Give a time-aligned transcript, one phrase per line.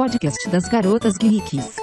[0.00, 1.76] podcast das garotas geeks.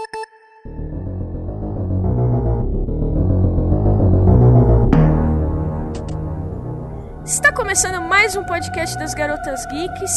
[7.23, 10.11] Está começando mais um podcast das Garotas Geeks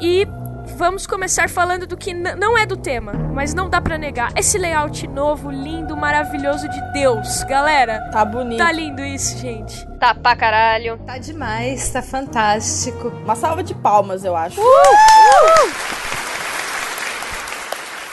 [0.00, 0.26] e
[0.78, 4.32] vamos começar falando do que não é do tema, mas não dá pra negar.
[4.34, 7.44] Esse layout novo, lindo, maravilhoso de Deus.
[7.44, 8.56] Galera, Tá bonito.
[8.56, 9.86] tá lindo isso, gente.
[9.98, 10.96] Tá pra caralho.
[11.04, 13.08] Tá demais, tá fantástico.
[13.08, 14.58] Uma salva de palmas, eu acho.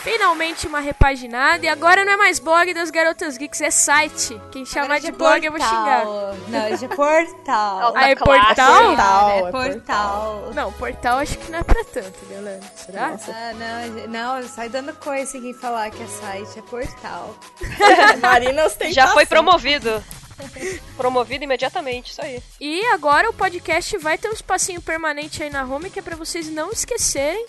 [0.03, 4.41] Finalmente uma repaginada e agora não é mais blog das Garotas Geeks, é site.
[4.51, 6.05] Quem chamar de blog eu vou xingar.
[6.47, 7.93] Não, hoje é portal.
[8.01, 8.83] Ah, é portal?
[8.87, 10.51] Portal, é é portal.
[10.55, 12.59] Não, portal acho que não é pra tanto, galera.
[12.75, 13.17] Será?
[13.27, 17.35] Ah, não, não, sai dando coisa em quem falar que é site, é portal.
[18.21, 18.93] Marina ostentação.
[18.93, 20.03] Já foi promovido.
[20.97, 22.41] Promovido imediatamente, isso aí.
[22.59, 26.15] E agora o podcast vai ter um espacinho permanente aí na home que é pra
[26.15, 27.45] vocês não esquecerem.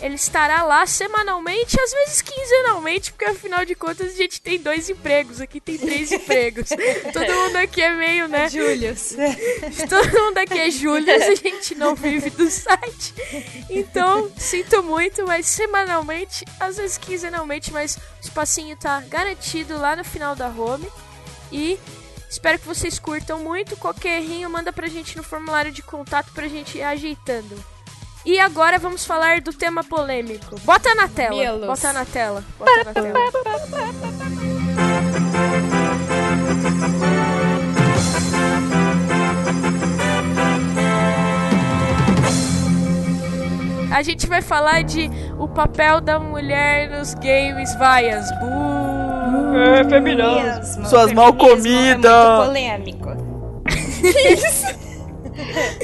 [0.00, 4.90] Ele estará lá semanalmente, às vezes quinzenalmente, porque afinal de contas a gente tem dois
[4.90, 6.68] empregos, aqui tem três empregos.
[7.12, 8.48] Todo mundo aqui é meio, né?
[8.50, 9.14] Julius.
[9.88, 13.14] Todo mundo aqui é Július, a gente não vive do site.
[13.70, 20.04] Então, sinto muito, mas semanalmente, às vezes quinzenalmente, mas o espacinho tá garantido lá no
[20.04, 20.86] final da home.
[21.50, 21.78] E
[22.28, 23.76] espero que vocês curtam muito.
[23.78, 27.75] Qualquer errinho, manda pra gente no formulário de contato pra gente ir ajeitando.
[28.26, 30.58] E agora vamos falar do tema polêmico.
[30.64, 31.36] Bota na tela.
[31.36, 31.66] Mamilos.
[31.68, 32.42] Bota na tela.
[32.58, 33.18] Bota na tela.
[43.92, 48.28] A gente vai falar de o papel da mulher nos games vaias.
[48.40, 49.56] Buuu.
[49.56, 50.34] É, feminino.
[50.34, 52.12] Mesmo, Suas mal feminismo comidas.
[52.12, 53.06] É muito polêmico.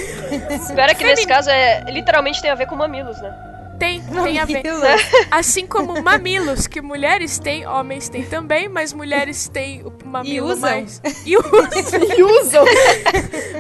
[0.50, 3.48] Espera que nesse caso é literalmente tem a ver com mamilos, né?
[3.78, 4.62] Tem, tem a ver.
[4.62, 5.00] Mamilos.
[5.28, 10.70] Assim como mamilos, que mulheres têm, homens têm também, mas mulheres têm o mamilo usam.
[10.70, 11.02] mais.
[11.26, 12.00] E usam.
[12.16, 12.64] E usam.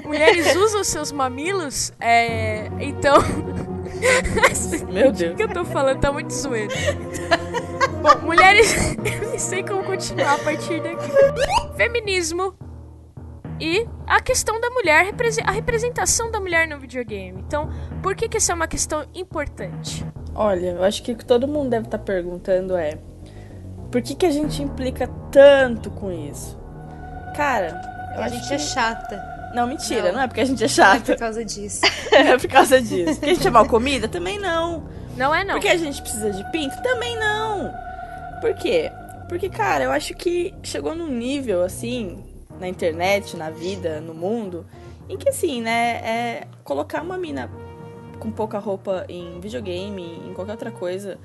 [0.04, 2.68] mulheres usam seus mamilos, é.
[2.78, 3.16] Então.
[4.92, 5.36] Meu O Deus.
[5.36, 5.98] que eu tô falando?
[6.00, 6.72] Tá muito zoeiro.
[8.00, 8.74] Bom, mulheres.
[9.04, 11.10] eu nem sei como continuar a partir daqui.
[11.76, 12.54] Feminismo.
[13.60, 15.06] E a questão da mulher,
[15.44, 17.42] a representação da mulher no videogame.
[17.46, 17.70] Então,
[18.02, 20.04] por que, que essa é uma questão importante?
[20.34, 22.98] Olha, eu acho que o que todo mundo deve estar perguntando é
[23.90, 26.58] por que, que a gente implica tanto com isso?
[27.36, 27.80] Cara,
[28.16, 28.54] eu A acho gente que...
[28.54, 29.32] é chata.
[29.54, 30.12] Não, mentira, não.
[30.14, 30.20] Não.
[30.22, 31.12] é porque a gente é Não é chata.
[31.12, 31.80] por causa disso.
[32.12, 33.14] É por causa disso.
[33.20, 34.06] Porque a gente é mal comida?
[34.08, 34.88] Também não.
[35.16, 35.54] Não é não.
[35.54, 36.80] Porque a gente precisa de pinto?
[36.82, 37.72] Também não.
[38.40, 38.90] Por quê?
[39.28, 42.22] Porque, cara, eu acho que chegou num nível, assim,
[42.62, 44.64] na internet, na vida, no mundo,
[45.08, 47.50] em que, assim, né, é colocar uma mina
[48.18, 51.18] com pouca roupa em videogame, em qualquer outra coisa,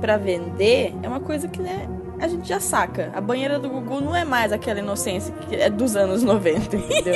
[0.00, 1.86] pra vender, é uma coisa que, né,
[2.18, 3.10] a gente já saca.
[3.14, 7.14] A banheira do Gugu não é mais aquela inocência que é dos anos 90, entendeu?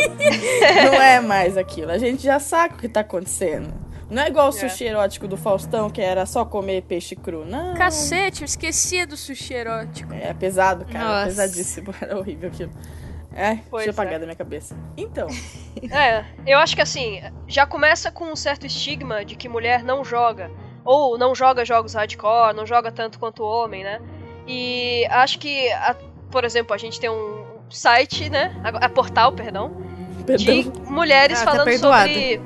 [0.84, 1.90] não é mais aquilo.
[1.90, 3.72] A gente já saca o que tá acontecendo.
[4.08, 7.44] Não é igual o sushi erótico do Faustão, que era só comer peixe cru.
[7.44, 7.74] Não.
[7.74, 10.12] Cacete, eu esquecia do sushi erótico.
[10.14, 11.04] É pesado, cara.
[11.04, 11.26] Nossa.
[11.26, 11.92] Pesadíssimo.
[12.00, 12.70] Era horrível aquilo.
[13.36, 14.18] É, Pois deixa eu apagar é.
[14.20, 14.76] da minha cabeça.
[14.96, 15.28] Então,
[15.92, 20.02] É, eu acho que assim, já começa com um certo estigma de que mulher não
[20.04, 20.50] joga.
[20.84, 24.00] Ou não joga jogos hardcore, não joga tanto quanto o homem, né?
[24.46, 25.96] E acho que, a-
[26.30, 28.54] por exemplo, a gente tem um site, né?
[28.64, 29.72] A, a portal, perdão,
[30.18, 30.72] de perdão.
[30.88, 32.06] mulheres Ah, tá falando perdoada.
[32.08, 32.40] sobre.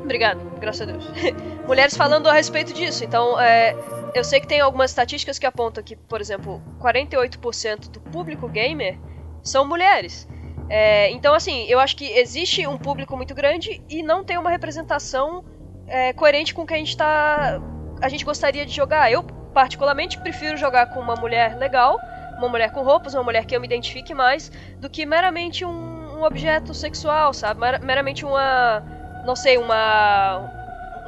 [0.00, 1.04] Obrigado, graças a Deus.
[1.66, 3.02] mulheres falando a respeito disso.
[3.02, 3.74] Então, é,
[4.14, 8.98] eu sei que tem algumas estatísticas que apontam que, por exemplo, 48% do público gamer
[9.42, 10.28] são mulheres.
[10.68, 14.50] É, então, assim, eu acho que existe um público muito grande e não tem uma
[14.50, 15.44] representação
[15.86, 17.60] é, coerente com o que a gente tá.
[18.00, 19.10] A gente gostaria de jogar.
[19.10, 19.22] Eu,
[19.54, 22.00] particularmente, prefiro jogar com uma mulher legal,
[22.36, 26.18] uma mulher com roupas, uma mulher que eu me identifique mais, do que meramente um,
[26.18, 27.60] um objeto sexual, sabe?
[27.60, 28.82] Mer- Meramente uma.
[29.24, 30.52] Não sei, uma.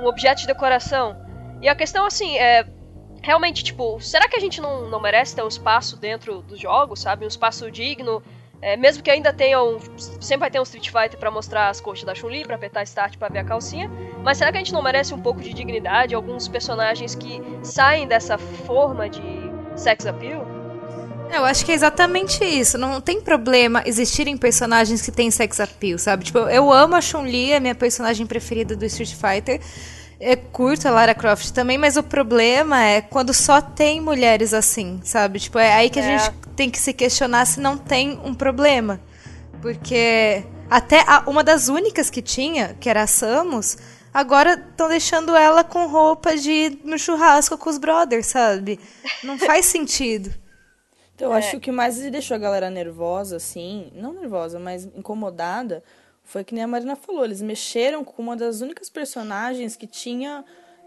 [0.00, 1.16] Um objeto de decoração.
[1.60, 2.64] E a questão, assim, é.
[3.20, 7.00] Realmente, tipo, será que a gente não, não merece ter um espaço dentro dos jogos,
[7.00, 7.24] sabe?
[7.24, 8.22] Um espaço digno,
[8.60, 9.78] é, mesmo que ainda tenha um.
[10.20, 13.16] Sempre vai ter um Street Fighter pra mostrar as coxas da Chun-Li, pra apertar start
[13.16, 13.90] pra ver a calcinha.
[14.22, 16.14] Mas será que a gente não merece um pouco de dignidade?
[16.14, 19.22] Alguns personagens que saem dessa forma de
[19.76, 20.46] sex appeal?
[21.32, 22.78] Eu acho que é exatamente isso.
[22.78, 26.24] Não tem problema existirem personagens que têm sex appeal, sabe?
[26.24, 29.60] Tipo, eu amo a Chun-Li, é minha personagem preferida do Street Fighter.
[30.20, 35.00] É curto a Lara Croft também, mas o problema é quando só tem mulheres assim,
[35.04, 35.38] sabe?
[35.38, 36.18] Tipo, é aí que a É.
[36.18, 39.00] gente tem que se questionar se não tem um problema.
[39.62, 43.76] Porque até a- uma das únicas que tinha, que era a Samus,
[44.12, 48.80] Agora estão deixando ela com roupa de ir no churrasco com os brothers, sabe?
[49.22, 50.32] Não faz sentido.
[51.14, 54.86] Então, eu acho que o que mais deixou a galera nervosa, assim, não nervosa, mas
[54.96, 55.84] incomodada,
[56.30, 60.44] foi que nem a Marina falou, eles mexeram com uma das únicas personagens que tinha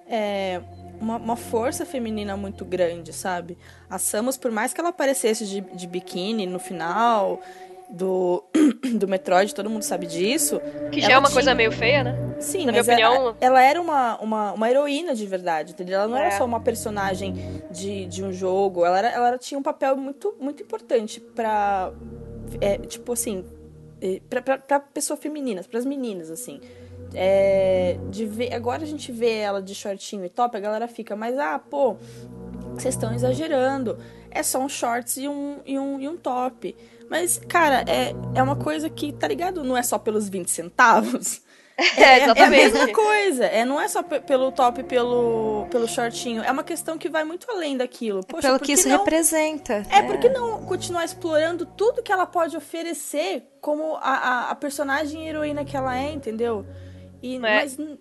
[0.08, 0.62] é,
[1.00, 3.58] uma, uma força feminina muito grande, sabe?
[3.90, 7.42] A Samus, por mais que ela aparecesse de, de biquíni no final
[7.90, 8.44] do,
[9.00, 10.62] do Metroid, todo mundo sabe disso.
[10.92, 12.36] Que já é uma tinha- coisa meio feia, né?
[12.40, 15.96] Sim, Na minha mas ela- opinião- ela, era uma, uma, uma heroína de verdade, entendeu?
[16.02, 16.28] Ela não É.
[16.28, 17.34] era só uma personagem
[17.72, 21.92] de, de um jogo, ela, era, ela tinha um papel muito, muito importante pra,
[22.60, 23.44] é, tipo assim,
[24.30, 26.60] pra pessoa feminina, pras meninas, assim.
[27.14, 31.16] É, de ver, agora a gente vê ela de shortinho e top, a galera fica,
[31.16, 31.98] mas ah, pô,
[32.74, 33.98] vocês estão exagerando.
[34.30, 36.76] É só um shorts e um, e um, e um top.
[37.10, 39.64] Mas, cara, é, é uma coisa que, tá ligado?
[39.64, 41.42] Não é só pelos 20 centavos.
[41.78, 42.50] É, É a exatamente.
[42.74, 43.46] mesma coisa.
[43.46, 46.44] É, não é só pe- pelo top e pelo, pelo shortinho.
[46.44, 48.24] É uma questão que vai muito além daquilo.
[48.26, 48.98] Poxa, Pelo por que isso não...
[49.00, 49.84] representa.
[49.90, 54.56] É, por que não continuar explorando tudo que ela pode oferecer como a, a, a
[54.56, 56.66] personagem heroína que ela é, entendeu?
[57.22, 58.00] E, Mas n-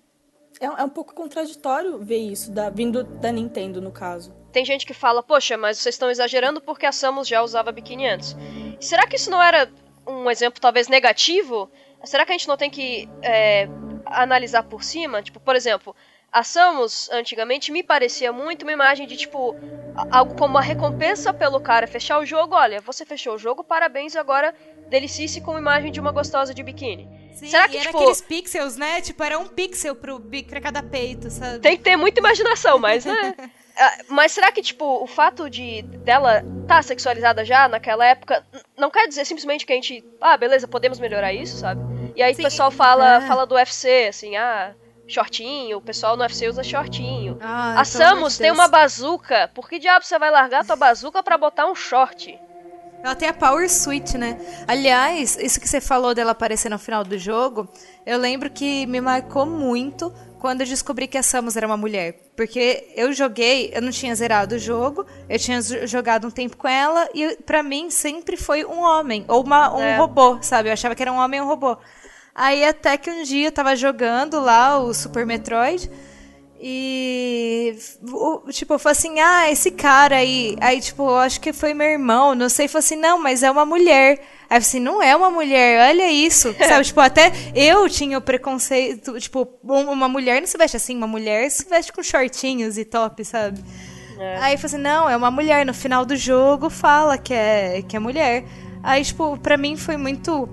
[0.61, 4.35] é, é um pouco contraditório ver isso, da, vindo da Nintendo, no caso.
[4.53, 8.09] Tem gente que fala, poxa, mas vocês estão exagerando porque a Samus já usava biquíni
[8.09, 8.37] antes.
[8.81, 9.71] Será que isso não era
[10.07, 11.71] um exemplo talvez negativo?
[12.05, 13.69] Será que a gente não tem que é,
[14.07, 15.23] analisar por cima?
[15.23, 15.95] Tipo, por exemplo,
[16.33, 19.55] a Samus antigamente me parecia muito uma imagem de tipo
[20.11, 22.55] algo como uma recompensa pelo cara fechar o jogo.
[22.55, 24.55] Olha, você fechou o jogo, parabéns, agora
[24.89, 27.09] delicie-se com a imagem de uma gostosa de biquíni.
[27.35, 29.01] Sim, Será que, e era tipo- aqueles pixels, né?
[29.01, 31.61] Tipo, era um pixel pro, pra cada peito, sabe?
[31.61, 33.35] Tem que ter muita imaginação, mas né?
[33.81, 38.45] Ah, Mas será que, tipo, o fato de dela tá sexualizada já naquela época
[38.77, 40.05] não quer dizer simplesmente que a gente.
[40.21, 41.81] Ah, beleza, podemos melhorar isso, sabe?
[42.15, 43.21] E aí Sim, o pessoal fala, é.
[43.23, 44.75] fala do UFC, assim, ah,
[45.09, 47.39] shortinho, o pessoal no UFC usa shortinho.
[47.41, 49.51] Ah, a Samus tem uma bazuca.
[49.55, 52.39] Por que diabo você vai largar tua bazuca pra botar um short?
[53.03, 54.39] Ela tem a Power Switch, né?
[54.69, 57.67] Aliás, isso que você falou dela aparecer no final do jogo,
[58.05, 62.31] eu lembro que me marcou muito quando eu descobri que a Samus era uma mulher.
[62.35, 66.57] Porque eu joguei, eu não tinha zerado o jogo, eu tinha jo- jogado um tempo
[66.57, 69.97] com ela, e pra mim sempre foi um homem, ou uma- um É.
[69.97, 70.69] robô, sabe?
[70.69, 71.77] Eu achava que era um homem ou um robô.
[72.35, 75.91] Aí até que um dia eu tava jogando lá o Super Metroid.
[76.63, 77.75] E,
[78.13, 80.57] o- tipo, eu falei assim, ah, esse cara aí.
[80.61, 82.69] Aí, tipo, eu acho que foi meu irmão, não sei.
[82.69, 84.19] Falei assim, não, mas é uma mulher.
[84.19, 86.55] Aí eu falei assim, não é uma mulher, olha isso.
[86.69, 89.19] Sabe, tipo, até eu tinha o preconceito.
[89.19, 92.85] Tipo, um- uma mulher não se veste assim, uma mulher se veste com shortinhos e
[92.85, 93.63] top, sabe?
[94.43, 95.65] Aí eu falei assim, não, é uma mulher.
[95.65, 98.45] No final do jogo fala que é, que é mulher.
[98.83, 100.47] Aí, tipo, pra mim foi muito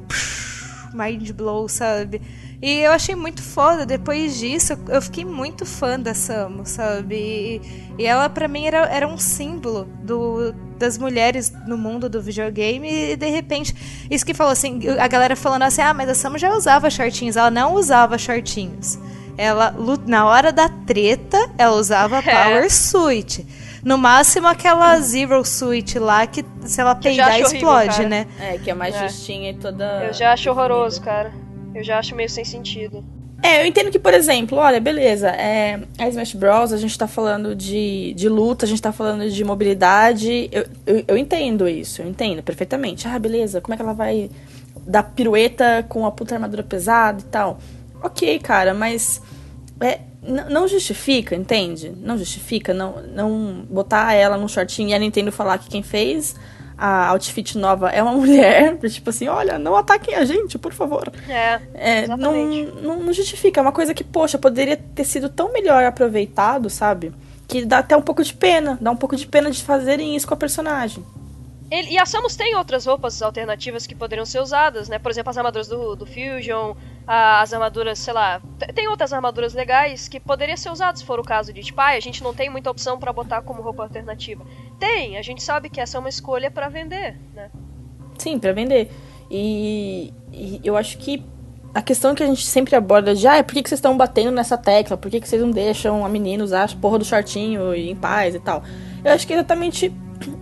[0.94, 2.21] mind blow, sabe?
[2.62, 3.86] E eu achei muito foda.
[3.86, 7.15] Depois disso, eu- fiquei muito fã da Samus, sabe?
[7.15, 7.62] E,
[8.00, 12.89] e ela, pra mim, era, era um símbolo do, das mulheres no mundo do videogame.
[13.12, 13.75] E, de repente,
[14.09, 17.36] isso que falou assim, a galera falando assim, ah, mas a Samus já usava shortinhos.
[17.38, 18.98] Ela não usava shortinhos.
[19.38, 19.75] Ela,
[20.07, 23.45] na hora da treta, ela usava Power Suit.
[23.83, 28.10] No máximo, aquela Zero Suit lá, que se ela peidar, horrível, explode, cara.
[28.10, 28.27] né?
[28.39, 29.07] É, que é mais É.
[29.07, 30.06] justinha e toda.
[30.07, 31.31] Eu já acho horroroso, cara.
[31.77, 33.06] Eu já acho meio sem sentido.
[33.44, 37.07] É, eu entendo que, por exemplo, olha, beleza, é, a Smash Bros, a gente tá
[37.07, 40.50] falando de, de luta, a gente tá falando de mobilidade.
[40.51, 43.07] Eu, eu, eu entendo isso, eu entendo perfeitamente.
[43.07, 44.31] Ah, beleza, como é que ela vai
[44.88, 47.60] dar pirueta com a puta armadura pesada e tal?
[48.01, 49.22] Ok, cara, mas
[49.79, 50.00] é,
[50.50, 51.93] não justifica, entende?
[51.96, 56.36] Não justifica não, não botar ela num shortinho e a Nintendo falar que quem fez
[56.77, 58.77] a outfit nova é uma mulher.
[58.77, 61.12] Tipo assim, olha, não ataquem a gente, por favor.
[61.27, 63.60] É, É, não, não, não justifica.
[63.60, 67.12] É uma coisa que, poxa, poderia ter sido tão melhor aproveitado, sabe?
[67.48, 68.77] Que dá até um pouco de pena.
[68.79, 71.03] Dá um pouco de pena de fazerem isso com a personagem.
[71.69, 74.97] Ele- e a Samus tem outras roupas alternativas que poderiam ser usadas, né?
[75.00, 78.41] Por exemplo, as armaduras do, do Fusion, a- as armaduras, sei lá.
[78.74, 81.88] Tem outras armaduras legais que poderiam ser usadas se for o caso de, tipo, ah,
[81.88, 84.45] a gente não tem muita opção pra botar como roupa alternativa.
[84.79, 87.51] Tem, a gente sabe que essa é uma escolha pra vender, né?
[88.17, 88.89] Sim, pra vender.
[89.29, 91.21] E, e eu acho que
[91.74, 94.31] a questão que a gente sempre aborda de, ah, por que, que vocês estão batendo
[94.31, 94.95] nessa tecla?
[94.97, 97.95] Por que, que vocês não deixam a menina usar a porra do shortinho e em
[97.95, 98.63] paz e tal?
[99.03, 99.93] Eu acho que é exatamente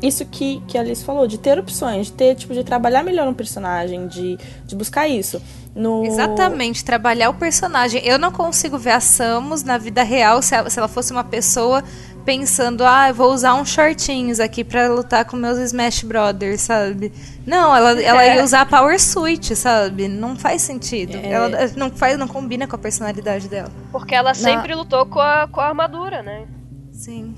[0.01, 3.27] isso que, que a Alice falou, de ter opções, de ter, tipo, de trabalhar melhor
[3.27, 5.41] um personagem, de, de buscar isso.
[5.75, 6.05] No...
[6.05, 8.01] Exatamente, trabalhar o personagem.
[8.05, 11.23] Eu não consigo ver a Samus na vida real, se ela, se ela fosse uma
[11.23, 11.83] pessoa
[12.25, 17.13] pensando, ah, eu vou usar uns shortinhos aqui pra lutar com meus Smash Brothers, sabe?
[17.45, 20.07] Não, ela, ela ia usar Power Suit, sabe?
[20.07, 21.15] Não faz sentido.
[21.15, 21.31] É.
[21.31, 23.71] Ela não faz, não combina com a personalidade dela.
[23.91, 26.47] Porque ela sempre lutou com a, com a armadura, né?
[26.91, 27.35] Sim.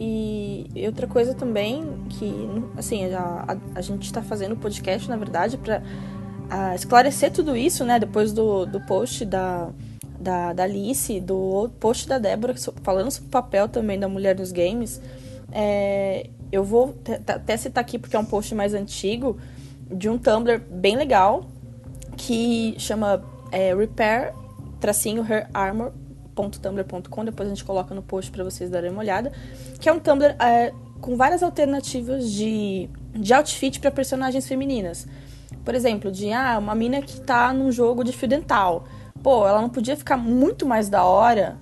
[0.00, 5.16] E outra coisa também que, assim, a, a, a gente tá fazendo o podcast, na
[5.16, 5.58] verdade,
[6.48, 7.98] ah, esclarecer tudo isso, né?
[7.98, 9.70] Depois do, do post da,
[10.20, 14.52] da, da Alice, do post da Débora, falando sobre o papel também da mulher nos
[14.52, 15.00] games.
[15.50, 16.94] É, eu vou
[17.26, 19.36] até citar aqui, porque é um post mais antigo,
[19.90, 21.44] de um Tumblr bem legal,
[22.16, 24.32] que chama é, repair
[24.78, 25.48] tracinho her
[26.38, 29.32] armor.tumblr.com depois a gente coloca no post para vocês darem uma olhada
[29.80, 35.06] que é um Tumblr é, com várias alternativas de, de outfit para personagens femininas.
[35.64, 38.84] Por exemplo de ah uma mina que tá num jogo de fio dental.
[39.22, 41.58] Pô ela não podia ficar muito mais da hora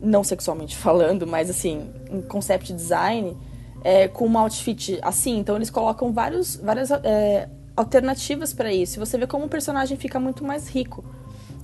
[0.00, 3.36] não sexualmente falando mas assim em concept design
[3.84, 5.38] é, com uma outfit assim.
[5.38, 8.98] Então eles colocam vários várias é, alternativas para isso.
[8.98, 11.04] Você vê como o personagem fica muito mais rico.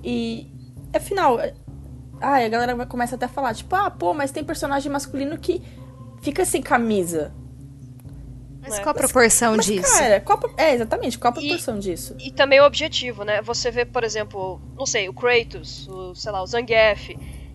[0.05, 0.47] E
[0.95, 1.39] afinal,
[2.23, 5.61] ah, a galera começa até a falar, tipo, ah, pô, mas tem personagem masculino que
[6.23, 7.33] fica sem camisa.
[8.61, 8.83] Mas É.
[8.83, 9.99] qual a proporção Mas, disso?
[9.99, 12.15] cara, qual, é, exatamente, qual a proporção disso?
[12.21, 13.43] E também o objetivo, né?
[13.43, 17.11] Você vê, por exemplo, não sei, o Kratos, o, sei lá, o Zangief,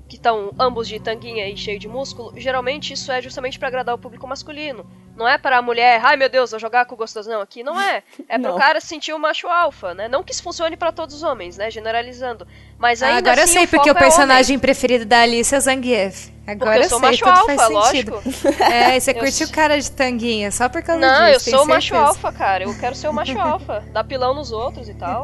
[0.08, 3.94] que estão ambos de tanguinha e cheio de músculo, geralmente isso é justamente pra agradar
[3.94, 4.86] o público masculino.
[5.18, 7.64] Não é para a mulher, ai meu Deus, vou jogar com o gostosão aqui.
[7.64, 8.04] Não é.
[8.30, 8.58] É pro Não.
[8.58, 10.08] cara sentir o macho alfa, né?
[10.08, 11.70] Não que isso funcione pra todos os homens, né?
[11.72, 12.48] Generalizando.
[12.78, 15.58] Mas Ah, ainda agora eu assim, sei porque o é personagem preferido da Alice é
[15.58, 16.30] o Zangief.
[16.46, 18.12] Agora eu eu sou sei, macho tudo alfa, faz sentido.
[18.14, 18.64] lógico.
[18.64, 21.40] É, você Eu curtiu sou- o cara de tanguinha, só por causa Não, disso.
[21.40, 22.64] eu tenho sou o macho alfa, cara.
[22.64, 23.84] Eu quero ser o macho alfa.
[23.92, 25.24] Dar pilão nos outros e tal.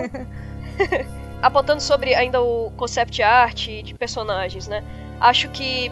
[1.43, 4.81] Apontando sobre ainda o concept art de personagens, né?
[5.19, 5.91] Acho que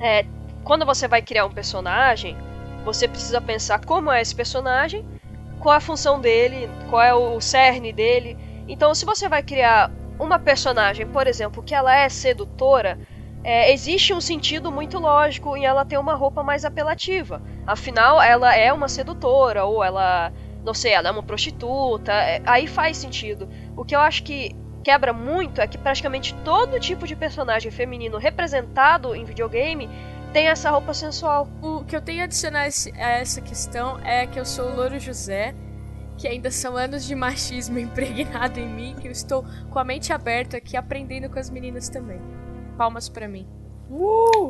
[0.00, 0.24] é,
[0.62, 2.36] quando você vai criar um personagem,
[2.84, 5.04] você precisa pensar como é esse personagem,
[5.58, 8.38] qual é a função dele, qual é o cerne dele.
[8.68, 12.96] Então, se você vai criar uma personagem, por exemplo, que ela é sedutora,
[13.42, 17.42] é, existe um sentido muito lógico em ela ter uma roupa mais apelativa.
[17.66, 20.32] Afinal, ela é uma sedutora, ou ela,
[20.64, 22.12] não sei, ela é uma prostituta.
[22.12, 23.48] é, aí faz sentido.
[23.76, 24.54] O que eu acho que
[24.88, 29.86] quebra muito é que praticamente todo tipo de personagem feminino representado em videogame
[30.32, 31.46] tem essa roupa sensual.
[31.60, 32.62] O que eu tenho a adicionar
[32.96, 35.54] a essa questão é que eu sou o Louro José,
[36.16, 40.10] que ainda são anos de machismo impregnado em mim, que eu estou com a mente
[40.10, 42.18] aberta aqui aprendendo com as meninas também.
[42.78, 43.46] Palmas pra mim.
[43.90, 44.48] Uh!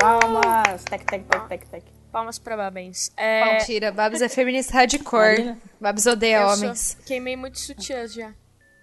[0.00, 0.84] Palmas!
[0.84, 1.84] Tec, tec, tec, tec, tec.
[2.10, 3.12] Palmas pra Babens.
[3.14, 5.54] É, Mentira, Babs é feminista hardcore.
[5.78, 6.96] Babs odeia eu homens.
[6.96, 8.32] sou- queimei muitos sutiãs já.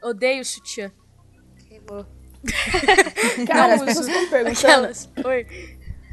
[0.04, 0.92] Odeio sutiã.
[3.48, 4.58] Cara, as pessoas estão perguntando.
[4.58, 5.10] Aquelas.
[5.24, 5.48] Oi.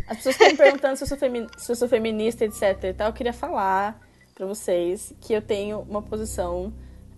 [0.07, 2.85] As pessoas estão me perguntando se eu, sou femi- se eu sou feminista, etc.
[2.85, 3.09] e tal.
[3.09, 4.01] Eu queria falar
[4.35, 6.73] pra vocês que eu tenho uma posição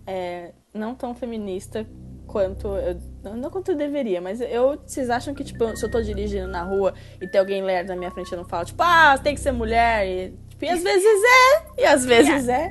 [0.05, 1.87] é, não tão feminista
[2.27, 2.99] quanto eu.
[3.23, 4.79] Não, não quanto eu deveria, mas eu.
[4.85, 7.95] Vocês acham que, tipo, se eu tô dirigindo na rua e tem alguém lerdo na
[7.95, 10.05] minha frente, eu não falo, tipo, ah, tem que ser mulher.
[10.07, 12.69] E, tipo, e às vezes é, e às vezes é.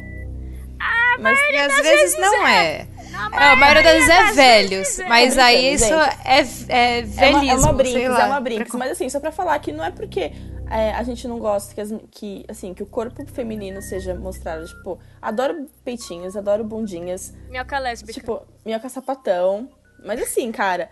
[1.20, 2.66] mas E às vezes não é.
[2.76, 4.98] É, a maioria das vezes é velhos.
[5.08, 5.92] Mas aí isso
[6.24, 8.22] é, é É velhismo, uma, é uma brinks, lá.
[8.22, 8.74] é uma brinks.
[8.74, 10.32] Mas assim, só pra falar que não é porque
[10.70, 14.66] é, a gente não gosta que, as- que, assim, que o corpo feminino seja mostrado.
[14.66, 17.32] Tipo, adoro peitinhos, adoro bundinhas.
[17.48, 18.12] Minhoca lésbica.
[18.12, 19.68] Tipo, minhoca sapatão.
[20.04, 20.90] Mas assim, cara,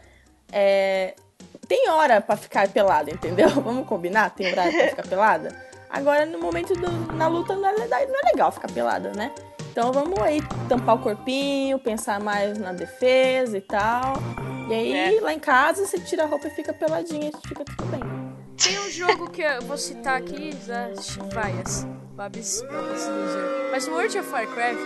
[0.52, 1.14] é,
[1.66, 3.48] tem hora pra ficar pelada, entendeu?
[3.60, 4.30] Vamos combinar?
[4.30, 5.70] Tem horário pra ficar pelada?
[5.88, 9.32] Agora, no momento do, na luta, não é, não é legal ficar pelada, né?
[9.70, 14.14] Então vamos aí tampar o corpinho, pensar mais na defesa e tal.
[14.68, 15.20] E aí, É.
[15.20, 18.00] lá em casa, você tira a roupa e fica peladinha e fica tudo bem.
[18.56, 21.86] Tem um jogo que eu vou citar aqui, das várias.
[22.14, 23.70] Babs, Babs Loser.
[23.72, 24.80] Mas o World of Warcraft.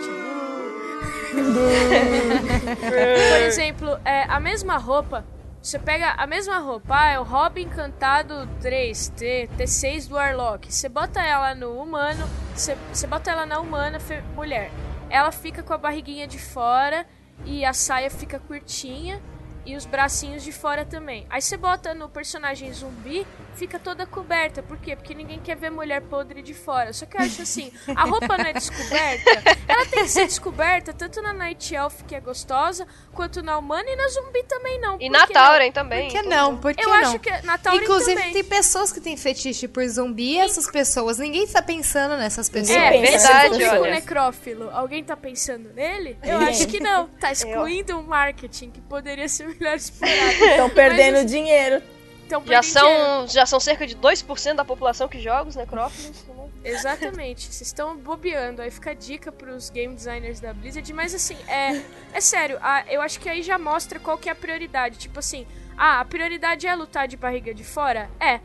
[1.33, 1.35] uh.
[2.79, 5.25] Por exemplo, é, a mesma roupa.
[5.65, 10.71] Você pega a mesma roupa, ah, é o Robin Encantado 3, T, T6 do Warlock.
[10.71, 13.97] Você bota ela no humano, você, você bota ela na humana,
[14.35, 14.69] mulher.
[15.09, 17.03] Ela fica com a barriguinha de fora
[17.43, 19.19] e a saia fica curtinha
[19.65, 21.25] e os bracinhos de fora também.
[21.29, 24.61] Aí você bota no personagem zumbi, fica toda coberta.
[24.61, 24.95] Por quê?
[24.95, 26.93] Porque ninguém quer ver mulher podre de fora.
[26.93, 29.31] Só que eu acho assim, a roupa não é descoberta.
[29.67, 33.89] Ela tem que ser descoberta tanto na Night Elf, que é gostosa, quanto na humana
[33.89, 34.97] e na zumbi também não.
[34.99, 35.25] E na?
[35.27, 36.09] Tauren também.
[36.09, 36.57] Por que não?
[36.57, 36.95] Por que Eu não?
[36.95, 38.33] acho que na Tauren Inclusive, também.
[38.33, 41.17] tem pessoas que têm fetiche por zumbi e essas pessoas.
[41.17, 42.77] Ninguém tá pensando nessas pessoas.
[42.77, 43.91] É, pensa esse verdade, público olha.
[43.95, 46.17] necrófilo, alguém tá pensando nele?
[46.23, 46.49] Eu Ninguém.
[46.49, 47.07] acho que não.
[47.19, 50.31] Tá excluindo um marketing que poderia ser melhor explorado.
[50.45, 51.81] Estão perdendo Mas, dinheiro.
[52.25, 56.25] Então, Já são, já são cerca de 2% da população que joga os necrófilos.
[56.27, 56.35] né?
[56.63, 58.63] Exatamente, vocês estão bobeando.
[58.63, 60.91] Aí fica a dica pros game designers da Blizzard.
[60.91, 61.79] Mas assim, é,
[62.11, 64.97] é sério, a- eu acho que aí já mostra qual que é a prioridade.
[64.97, 65.45] Tipo assim,
[65.77, 68.09] ah, a prioridade é lutar de barriga de fora?
[68.19, 68.39] É.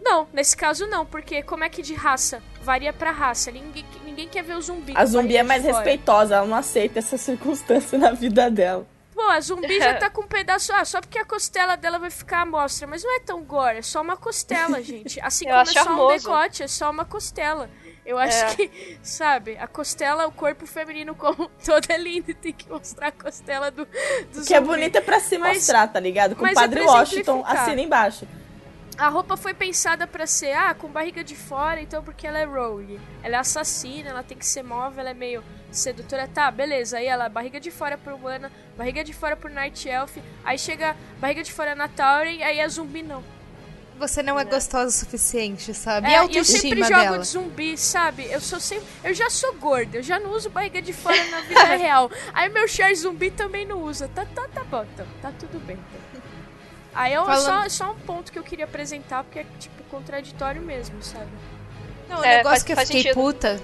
[0.00, 2.40] Não, nesse caso não, porque como é que de raça?
[2.62, 3.50] Varia pra raça.
[3.50, 4.92] Ninguém, ninguém quer ver o zumbi.
[4.96, 8.86] A zumbi é mais respeitosa, ela não aceita essa circunstância na vida dela.
[9.14, 10.72] Pô, a zumbi já tá com um pedaço.
[10.72, 12.86] Ah, só porque a costela dela vai ficar à mostra.
[12.86, 15.20] Mas não é tão gore, é só uma costela, gente.
[15.20, 16.24] Assim como é só um charmoso.
[16.24, 17.68] decote, é só uma costela.
[18.04, 18.54] Eu acho É.
[18.56, 22.34] que, sabe, a costela, o corpo feminino como um todo é lindo.
[22.34, 23.86] Tem que mostrar a costela do,
[24.34, 26.34] do Que é bonita pra se Mas- mostrar, tá ligado?
[26.34, 28.26] Com o é Padre pra Washington assina embaixo.
[28.98, 32.44] A roupa foi pensada pra ser, ah, com barriga de fora, então porque ela é
[32.44, 33.00] rogue.
[33.22, 35.42] Ela é assassina, ela tem que ser móvel, ela é meio
[35.76, 36.28] sedutora.
[36.28, 36.98] Tá, beleza.
[36.98, 40.16] Aí ela, barriga de fora pro humana, barriga de fora pro Night Elf.
[40.44, 43.22] Aí chega barriga de fora na Tauren, aí a zumbi não.
[43.98, 46.08] Você não é gostosa o suficiente, sabe?
[46.08, 47.18] É, e a e eu sempre jogo dela?
[47.20, 48.24] de zumbi, sabe?
[48.32, 48.84] Eu sou sempre.
[49.04, 52.10] Eu já sou gorda, eu já não uso barriga de fora na vida real.
[52.34, 54.08] Aí meu char zumbi também não usa.
[54.08, 55.06] Tá, tá, tá bom, então.
[55.20, 55.78] Tá tudo bem.
[56.10, 56.22] Então.
[56.94, 60.60] Aí eu, Falando- só, só um ponto que eu queria apresentar, porque é, tipo, contraditório
[60.62, 61.28] mesmo, sabe?
[62.08, 63.14] Não, o É, negócio faz- que eu fiquei sentido.
[63.14, 63.60] puta.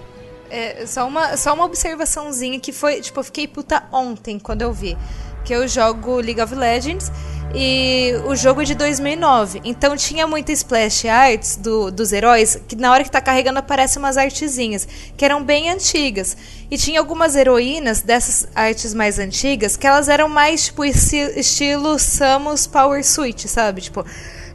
[0.50, 3.00] É só uma, só uma observaçãozinha que foi.
[3.00, 4.96] Tipo, eu fiquei puta ontem quando eu vi.
[5.44, 7.10] Que eu jogo League of Legends
[7.54, 9.62] e o jogo é de 2009.
[9.64, 13.98] Então tinha muita splash arts do, dos heróis que na hora que tá carregando aparecem
[13.98, 14.86] umas artezinhas
[15.16, 16.36] que eram bem antigas.
[16.70, 21.98] E tinha algumas heroínas dessas artes mais antigas que elas eram mais tipo esti- estilo
[21.98, 23.80] Samus Power Suit, sabe?
[23.80, 24.04] Tipo,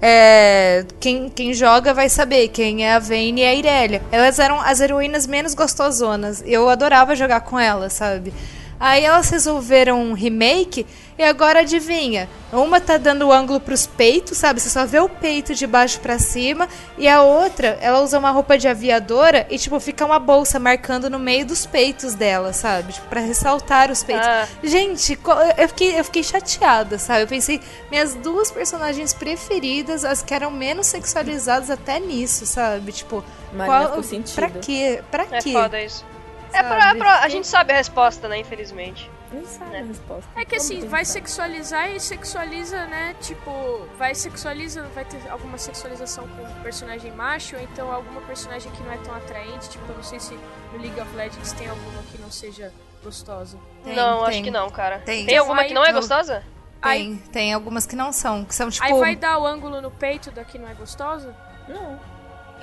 [0.05, 4.01] é, quem, quem joga vai saber quem é a Vayne e a Irelia.
[4.11, 6.43] Elas eram as heroínas menos gostosonas.
[6.45, 8.33] Eu adorava jogar com elas, sabe?
[8.77, 10.85] Aí elas resolveram um remake
[11.17, 12.27] e agora adivinha?
[12.51, 14.59] Uma tá dando o ângulo pros peitos, sabe?
[14.59, 16.67] Você só vê o peito de baixo pra cima
[16.97, 21.09] e a outra, ela usa uma roupa de aviadora e tipo fica uma bolsa marcando
[21.09, 22.93] no meio dos peitos dela, sabe?
[22.93, 24.27] Tipo para ressaltar os peitos.
[24.27, 24.47] Ah.
[24.63, 25.17] Gente,
[25.57, 27.21] eu fiquei, eu fiquei chateada, sabe?
[27.23, 32.91] Eu pensei, minhas duas personagens preferidas, as que eram menos sexualizadas até nisso, sabe?
[32.91, 34.35] Tipo, Marina ficou sentido.
[34.35, 35.01] pra quê?
[35.09, 35.51] Pra É quê?
[35.53, 36.05] foda isso.
[36.53, 38.37] É pra, pra- a gente sabe a resposta, né?
[38.37, 39.09] Infelizmente.
[39.33, 40.29] Nem sabe a resposta.
[40.35, 43.15] É que assim, vai sexualizar e sexualiza, né?
[43.21, 43.51] Tipo,
[43.97, 48.83] vai sexualiza, vai ter alguma sexualização com o personagem macho, ou então alguma personagem que
[48.83, 49.69] não é tão atraente.
[49.69, 50.33] Tipo, eu não sei se
[50.71, 52.71] no League of Legends tem alguma que não seja
[53.03, 53.57] gostosa.
[53.83, 54.43] Tem, não, acho tem.
[54.43, 54.99] que não, cara.
[54.99, 55.25] Tem.
[55.25, 55.99] Tem, alguma Aí- que não é Não.
[55.99, 56.43] gostosa?
[56.81, 58.85] Tem, tem algumas que não são, que são tipo.
[58.85, 61.33] Aí vai dar o ângulo no peito da que não é gostosa?
[61.67, 61.97] Não.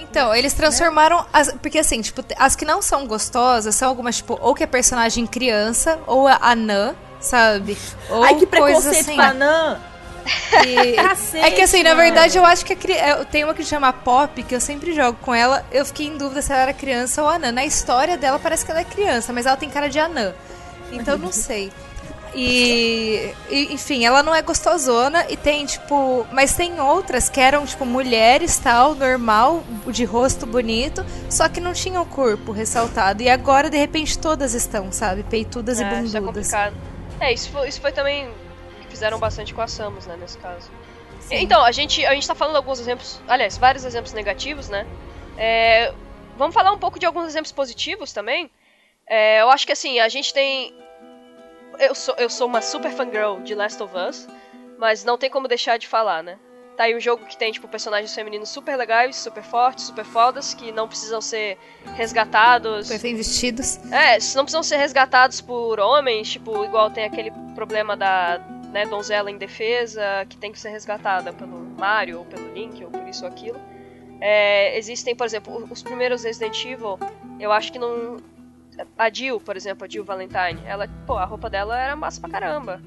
[0.01, 1.25] Então, eles transformaram.
[1.33, 4.67] As, porque assim, tipo, as que não são gostosas são algumas, tipo, ou que é
[4.67, 7.77] personagem criança, ou a anã, sabe?
[8.09, 9.15] Ou Ai, que preconceito assim.
[9.15, 9.81] com a Anã.
[10.67, 12.93] E- Cacete, É que assim, na verdade, eu acho que cri...
[12.95, 15.65] eu tenho uma que chama Pop, que eu sempre jogo com ela.
[15.73, 17.51] Eu fiquei em dúvida se ela era criança ou anã.
[17.51, 20.33] Na história dela parece que ela é criança, mas ela tem cara de anã.
[20.93, 21.73] Então eu não sei.
[22.35, 26.27] E, e, enfim, ela não é gostosona e tem, tipo.
[26.33, 31.73] Mas tem outras que eram, tipo, mulheres tal, normal, de rosto bonito, só que não
[31.73, 33.23] tinham o corpo ressaltado.
[33.23, 35.23] E agora, de repente, todas estão, sabe?
[35.25, 36.47] Peitudas e É, isso é bundudas.
[36.47, 36.77] complicado.
[37.21, 38.31] É, isso foi, isso foi também
[38.83, 40.71] que fizeram bastante com a Samus, né, nesse caso.
[41.21, 41.37] Sim.
[41.43, 44.87] Então, a gente, a gente tá falando alguns exemplos, aliás, vários exemplos negativos, né?
[45.37, 45.93] É,
[46.37, 48.51] vamos falar um pouco de alguns exemplos positivos também.
[49.07, 50.73] É, eu acho que assim, a gente tem.
[51.81, 54.29] Eu sou, eu sou uma super fangirl de Last of Us,
[54.79, 56.39] mas não tem como deixar de falar, né?
[56.77, 60.55] Tá aí um jogo que tem, tipo, personagens femininos super legais, super fortes, super fodas,
[60.55, 61.59] que não precisam ser
[61.95, 62.89] resgatados.
[63.01, 63.77] Bem vestidos.
[63.93, 68.39] É, não precisam ser resgatados por homens, tipo, igual tem aquele problema da
[68.71, 73.07] né, donzela indefesa, que tem que ser resgatada pelo Mario, ou pelo Link, ou por
[73.09, 73.61] isso ou aquilo.
[74.21, 76.99] É, existem, por exemplo, os primeiros Resident Evil,
[77.39, 78.19] eu acho que não.
[78.99, 82.31] A Jill, por exemplo, a Jill Valentine, ela, pô, a roupa dela era massa pra
[82.31, 82.81] caramba.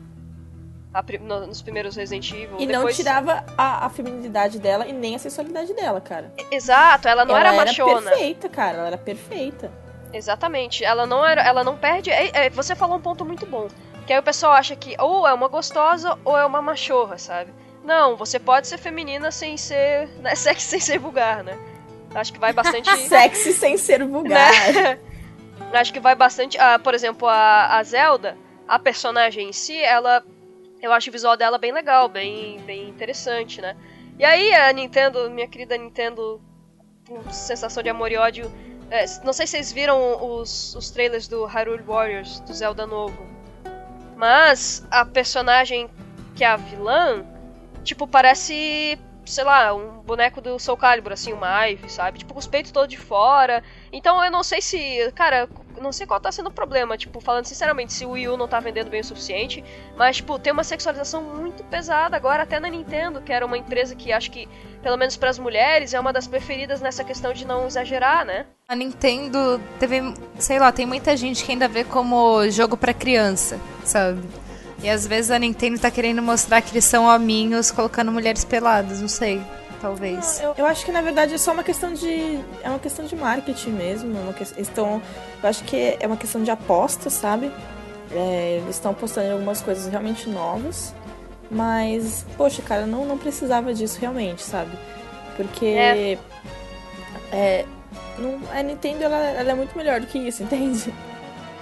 [0.93, 2.58] A no- nos primeiros Resident Evil.
[2.60, 6.32] E não Depois- tirava a, a feminilidade dela e nem a sensualidade dela, cara.
[6.52, 8.10] Exato, ela não ela era machona.
[8.12, 8.78] perfeita, cara.
[8.78, 9.72] Ela era perfeita.
[10.12, 10.84] Exatamente.
[10.86, 12.12] Ela não era, ela não perde.
[12.12, 13.67] é- é, você falou um ponto muito bom.
[14.06, 17.52] Que aí o pessoal acha que ou é uma gostosa ou é uma machorra, sabe?
[17.84, 20.08] Não, você pode ser feminina sem ser.
[20.19, 21.58] Né, sexy sem ser vulgar, né?
[22.13, 22.88] Acho que vai bastante.
[23.10, 24.52] Sexy sem ser vulgar.
[24.74, 25.00] né?
[25.73, 26.57] Acho que vai bastante.
[26.57, 28.37] ah, por exemplo, a, a Zelda,
[28.67, 30.23] a personagem em si, ela.
[30.81, 33.75] Eu acho o visual dela bem legal, bem, bem interessante, né?
[34.19, 36.41] E aí a Nintendo, minha querida Nintendo,
[37.07, 38.51] com sensação de amor e ódio.
[38.91, 43.25] é, não sei se vocês viram os, os trailers do Hyrule Warriors, do Zelda novo.
[44.15, 45.89] Mas a personagem
[46.35, 47.25] que é a vilã,
[47.83, 48.99] tipo, parece
[49.34, 52.19] sei lá, um boneco do Soul Calibur, assim, uma Ivy, sabe?
[52.19, 53.63] Tipo, com os peitos todos de fora.
[53.91, 55.12] Então eu não sei se.
[55.15, 55.50] Cara,
[55.82, 56.98] não sei qual tá sendo o problema.
[56.98, 59.63] Tipo, falando sinceramente, se o Wii U não tá vendendo bem o suficiente.
[59.98, 63.96] Mas, tipo, tem uma sexualização muito pesada agora, até na Nintendo, que era uma empresa
[63.96, 64.48] que acho que,
[64.82, 68.46] pelo menos para as mulheres, é uma das preferidas nessa questão de não exagerar, né?
[68.67, 73.60] A Nintendo teve, sei lá, tem muita gente que ainda vê como jogo para criança,
[73.84, 74.22] sabe?
[74.84, 79.00] E às vezes a Nintendo tá querendo mostrar que eles são hominhos colocando mulheres peladas,
[79.00, 79.41] não sei.
[79.80, 80.41] Talvez.
[80.41, 82.39] Eu, eu acho que na verdade é só uma questão de.
[82.62, 84.17] É uma questão de marketing mesmo.
[84.17, 85.02] É uma questão,
[85.41, 87.52] eu acho que é uma questão de aposta, sabe?
[88.12, 90.93] É, eles estão apostando em algumas coisas realmente novas.
[91.50, 94.72] Mas, poxa, cara, não, não precisava disso realmente, sabe?
[95.36, 95.65] Porque.
[95.65, 96.17] É.
[97.32, 97.65] é
[98.17, 100.93] não, a Nintendo ela, ela é muito melhor do que isso, entende?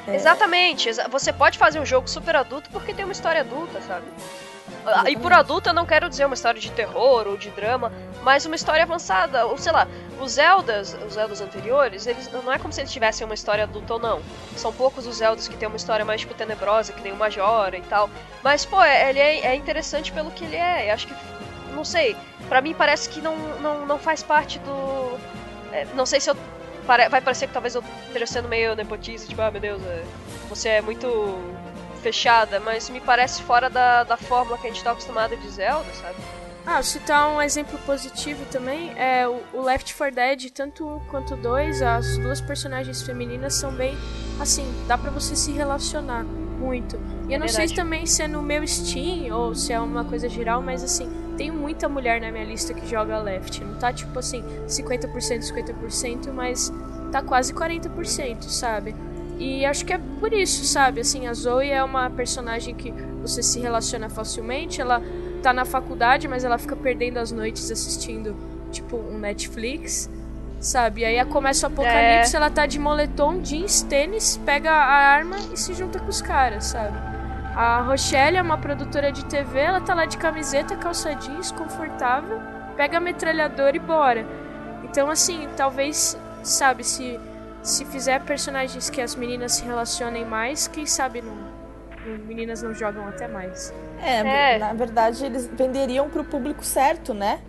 [0.08, 0.16] É.
[0.16, 0.90] Exatamente.
[1.10, 4.06] Você pode fazer um jogo super adulto porque tem uma história adulta, sabe?
[4.82, 5.08] Exatamente.
[5.08, 7.92] Ah, e por adulto eu não quero dizer uma história de terror ou de drama,
[8.24, 9.46] mas uma história avançada.
[9.46, 9.88] Ou sei lá,
[10.20, 13.94] os Zeldas, os Zeldas anteriores, eles não é como se eles tivessem uma história adulta
[13.94, 14.22] ou não.
[14.56, 17.78] São poucos os Zeldas que tem uma história mais tipo tenebrosa, que nem o Majora
[17.78, 18.10] e tal.
[18.44, 20.90] Mas, pô, é, ele é, é interessante pelo que ele é.
[20.90, 21.16] Eu acho que.
[21.74, 22.16] Não sei.
[22.50, 25.18] Pra mim parece que não, não, não faz parte do.
[25.72, 26.36] É, não sei se eu
[27.10, 30.04] vai parecer que talvez eu esteja sendo meio nepotista, tipo, ah, meu Deus, é,
[30.50, 31.08] você é muito
[32.02, 35.92] fechada, mas me parece fora da, da fórmula que a gente tá acostumado de Zelda,
[35.94, 36.16] sabe?
[36.66, 41.36] Ah, citar um exemplo positivo também é o, o Left 4 Dead, tanto um quanto
[41.36, 43.98] dois, as duas personagens femininas são bem
[44.40, 47.00] assim, dá para você se relacionar muito.
[47.28, 50.30] E eu não sei também se é no meu Steam ou se é uma coisa
[50.30, 51.10] geral, mas assim,
[51.42, 53.64] tem muita mulher na minha lista que joga Left.
[53.64, 56.72] Não tá tipo assim, 50%, 50%, mas
[57.12, 58.94] tá quase 40%, sabe?
[59.40, 61.02] E acho que é por isso, sabe?
[61.02, 62.92] Assim, a Zoe é uma personagem que
[63.24, 65.02] você se relaciona facilmente, ela
[65.42, 68.36] tá na faculdade, mas ela fica perdendo as noites assistindo,
[68.72, 70.08] tipo, um Netflix,
[70.60, 71.04] sabe?
[71.04, 72.38] Aí começa o apocalipse, é.
[72.38, 76.66] ela tá de moletom, jeans, tênis, pega a arma e se junta com os caras,
[76.66, 77.11] sabe?
[77.56, 82.40] A Rochelle é uma produtora de TV, ela tá lá de camiseta, calça jeans, confortável,
[82.78, 84.26] pega a metralhadora e bora.
[84.84, 87.20] Então, assim, talvez, sabe, se,
[87.62, 91.36] se fizer personagens que as meninas se relacionem mais, quem sabe não,
[92.26, 93.74] meninas não jogam até mais.
[94.02, 97.42] É, é, na verdade eles venderiam pro público certo, né?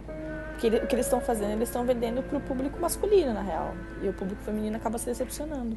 [0.59, 3.75] Que o que eles estão fazendo, eles estão vendendo pro público masculino, na real.
[4.03, 5.77] E o público feminino acaba se decepcionando.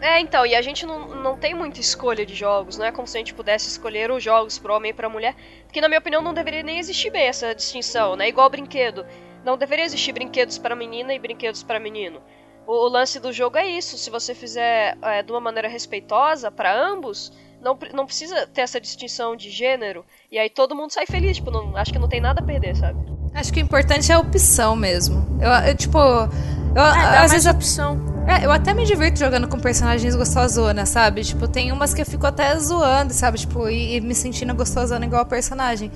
[0.00, 3.06] É, então, e a gente não, não tem muita escolha de jogos, não é como
[3.06, 5.34] se a gente pudesse escolher os jogos pro homem e pra mulher,
[5.64, 8.28] porque na minha opinião não deveria nem existir bem essa distinção, né?
[8.28, 9.04] Igual brinquedo.
[9.44, 12.22] Não deveria existir brinquedos para menina e brinquedos para menino.
[12.64, 16.50] O, o, lance do jogo é isso, se você fizer é, de uma maneira respeitosa
[16.50, 21.06] para ambos, não, não precisa ter essa distinção de gênero, e aí todo mundo sai
[21.06, 23.17] feliz, tipo, não, acho que não tem nada a perder, sabe?
[23.34, 25.38] Acho que o importante é a opção mesmo.
[25.40, 27.98] Eu, eu tipo, eu, é, às vezes a opção.
[28.26, 31.22] É, eu até me divirto jogando com personagens gostosona, sabe?
[31.22, 33.38] Tipo, tem umas que eu fico até zoando, sabe?
[33.38, 35.90] Tipo, e, e me sentindo gostosona igual a personagem.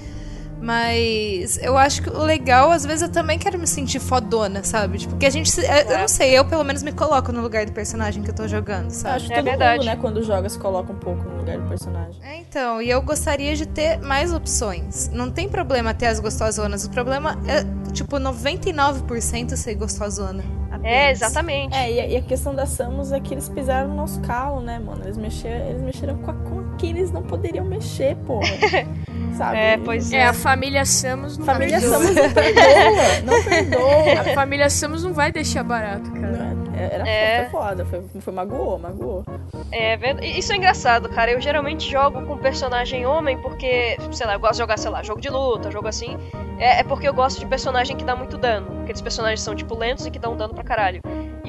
[0.63, 4.99] Mas eu acho que o legal, às vezes, eu também quero me sentir fodona, sabe?
[4.99, 5.53] Tipo, porque a gente.
[5.67, 5.93] É.
[5.93, 8.47] Eu não sei, eu pelo menos me coloco no lugar do personagem que eu tô
[8.47, 9.17] jogando, sabe?
[9.17, 9.79] Acho que é todo verdade.
[9.79, 12.15] mundo, né, quando joga, se coloca um pouco no lugar do personagem.
[12.23, 15.09] É, então, e eu gostaria de ter mais opções.
[15.09, 16.85] Não tem problema ter as gostosonas.
[16.85, 20.45] O problema é, tipo, 99% ser gostosona.
[20.71, 20.85] Apenas.
[20.85, 21.75] É, exatamente.
[21.75, 25.03] É, e a, questão da Samus é que eles pisaram no nosso calo, né, mano?
[25.05, 28.47] Eles mexeram, eles mexeram com, a, com que eles não poderiam mexer, porra.
[29.33, 29.57] sabe?
[29.57, 30.17] É, pois é.
[30.17, 30.27] é.
[30.27, 31.99] a família Samus não Família perdoa.
[31.99, 34.21] Samus não perdoa, não perdoa.
[34.21, 36.63] A família Samus não vai deixar barato, cara.
[36.75, 37.49] É, era é.
[37.51, 39.25] foda, foi, foi magoou, magoou.
[39.71, 41.31] É, isso é engraçado, cara.
[41.31, 45.03] Eu geralmente jogo com personagem homem porque, sei lá, eu gosto de jogar, sei lá,
[45.03, 46.17] jogo de luta, jogo assim.
[46.59, 48.83] É, é porque eu gosto de personagem que dá muito dano.
[48.83, 51.01] Aqueles personagens são, tipo, lentos e que dão dano pra caralho.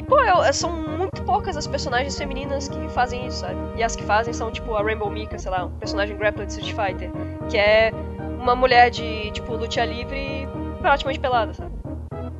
[0.07, 3.57] Pô, eu, são muito poucas as personagens femininas que fazem isso, sabe?
[3.75, 6.53] E as que fazem são, tipo, a Rainbow Mika, sei lá, um personagem grappler de
[6.53, 7.11] Street Fighter.
[7.49, 7.91] Que é
[8.39, 10.47] uma mulher de, tipo, luta livre
[10.81, 11.71] praticamente pelada, sabe?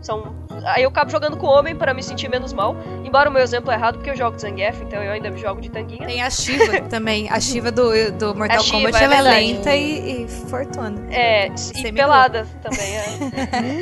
[0.02, 0.36] São...
[0.66, 2.76] Aí eu acabo jogando com homem para me sentir menos mal.
[3.04, 5.70] Embora o meu exemplo é errado, porque eu jogo Zangief, então eu ainda jogo de
[5.70, 6.06] tanguinha.
[6.06, 7.30] Tem a Shiva também.
[7.30, 10.96] A Shiva do, do Mortal Shiva, Kombat é ela é lenta e, e fortuna.
[11.10, 13.04] É, e pelada também, é.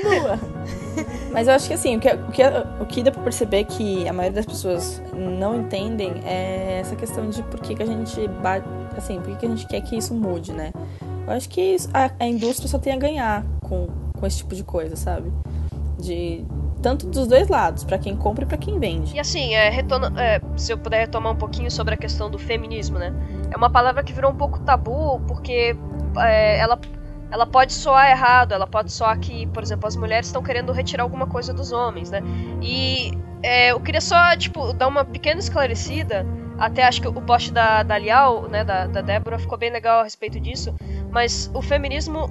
[0.04, 0.40] Nua.
[1.32, 2.44] Mas eu acho que assim, o que, o, que,
[2.82, 7.30] o que dá pra perceber que a maioria das pessoas não entendem é essa questão
[7.30, 8.68] de por que, que a gente bate,
[8.98, 10.72] assim, por que, que a gente quer que isso mude, né?
[11.26, 13.88] Eu acho que a, a indústria só tem a ganhar com,
[14.20, 15.32] com esse tipo de coisa, sabe?
[15.98, 16.44] De
[16.82, 19.16] tanto dos dois lados, para quem compra e para quem vende.
[19.16, 22.40] E assim, é, retona, é, se eu puder retomar um pouquinho sobre a questão do
[22.40, 23.14] feminismo, né?
[23.52, 25.76] É uma palavra que virou um pouco tabu porque
[26.18, 26.80] é, ela
[27.32, 31.04] ela pode soar errado, ela pode soar que, por exemplo, as mulheres estão querendo retirar
[31.04, 32.22] alguma coisa dos homens, né?
[32.62, 36.26] E é, eu queria só, tipo, dar uma pequena esclarecida.
[36.60, 40.02] Até acho que o post da, da Lial, né, da, da Débora, ficou bem legal
[40.02, 40.76] a respeito disso.
[41.10, 42.30] Mas o feminismo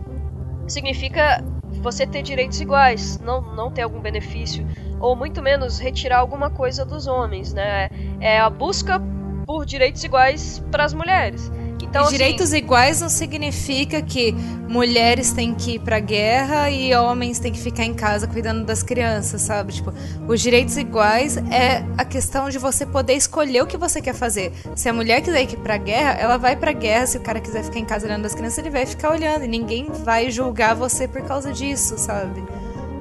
[0.68, 1.42] significa
[1.82, 4.66] você ter direitos iguais, não, não ter algum benefício,
[5.00, 7.90] ou muito menos retirar alguma coisa dos homens, né?
[8.20, 9.00] É a busca
[9.46, 11.50] por direitos iguais para as mulheres.
[11.84, 14.32] Então, e assim, direitos iguais não significa que
[14.68, 18.82] mulheres têm que ir pra guerra e homens têm que ficar em casa cuidando das
[18.82, 19.72] crianças, sabe?
[19.72, 19.92] Tipo,
[20.28, 24.52] os direitos iguais é a questão de você poder escolher o que você quer fazer.
[24.76, 27.06] Se a mulher quiser ir pra guerra, ela vai pra guerra.
[27.06, 29.44] Se o cara quiser ficar em casa olhando as crianças, ele vai ficar olhando.
[29.44, 32.42] E ninguém vai julgar você por causa disso, sabe?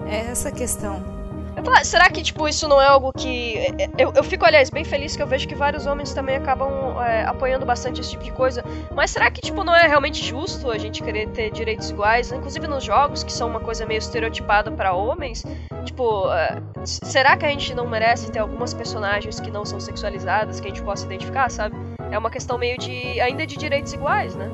[0.07, 1.18] É essa a questão.
[1.63, 3.55] Falo, será que, tipo, isso não é algo que.
[3.97, 7.23] Eu, eu fico, aliás, bem feliz que eu vejo que vários homens também acabam é,
[7.25, 8.63] apoiando bastante esse tipo de coisa.
[8.95, 12.31] Mas será que, tipo, não é realmente justo a gente querer ter direitos iguais?
[12.31, 15.43] Inclusive nos jogos, que são uma coisa meio estereotipada para homens.
[15.85, 20.59] Tipo, é, será que a gente não merece ter algumas personagens que não são sexualizadas,
[20.59, 21.75] que a gente possa identificar, sabe?
[22.11, 23.19] É uma questão meio de.
[23.19, 24.49] ainda de direitos iguais, né?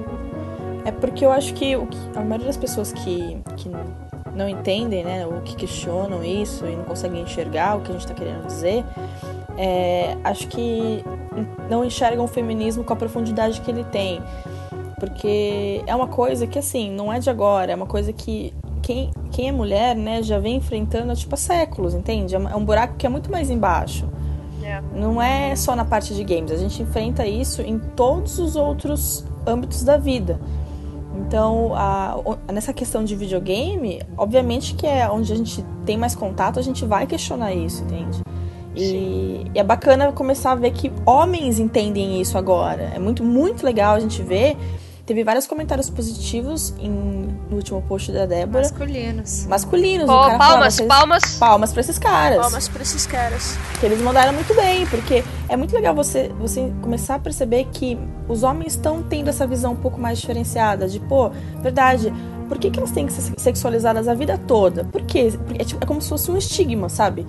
[0.86, 3.72] É porque eu acho que, que a maioria das pessoas que, que
[4.36, 8.02] não entendem, né, ou que questionam isso e não conseguem enxergar o que a gente
[8.02, 8.84] está querendo dizer,
[9.58, 11.04] é, acho que
[11.70, 14.22] não enxergam o feminismo com a profundidade que ele tem.
[15.00, 19.12] Porque é uma coisa que, assim, não é de agora, é uma coisa que quem,
[19.32, 22.36] quem é mulher, né, já vem enfrentando, tipo, há séculos, entende?
[22.36, 24.08] É um buraco que é muito mais embaixo.
[24.64, 24.82] É.
[24.94, 29.26] Não é só na parte de games, a gente enfrenta isso em todos os outros
[29.46, 30.40] âmbitos da vida.
[31.28, 32.18] Então, a,
[32.54, 36.86] nessa questão de videogame, obviamente que é onde a gente tem mais contato, a gente
[36.86, 38.22] vai questionar isso, entende?
[38.76, 42.92] E, e, é bacana começar a ver que homens entendem isso agora.
[42.94, 44.56] É muito, muito legal a gente ver
[45.06, 48.64] Teve vários comentários positivos em, no último post da Débora.
[48.64, 49.46] Masculinos.
[49.46, 50.08] Masculinos.
[50.08, 51.38] Pô, palmas, falava, palmas.
[51.38, 52.40] Palmas pra esses caras.
[52.40, 53.56] Palmas pra esses caras.
[53.80, 57.98] Que eles mandaram muito bem, porque é muito legal você, você começar a perceber que
[58.28, 60.88] os homens estão tendo essa visão um pouco mais diferenciada.
[60.88, 61.30] De, pô,
[61.62, 62.12] verdade,
[62.48, 64.84] por que, que elas têm que ser sexualizadas a vida toda?
[64.86, 65.32] Por quê?
[65.46, 67.26] Porque é, tipo, é como se fosse um estigma, sabe?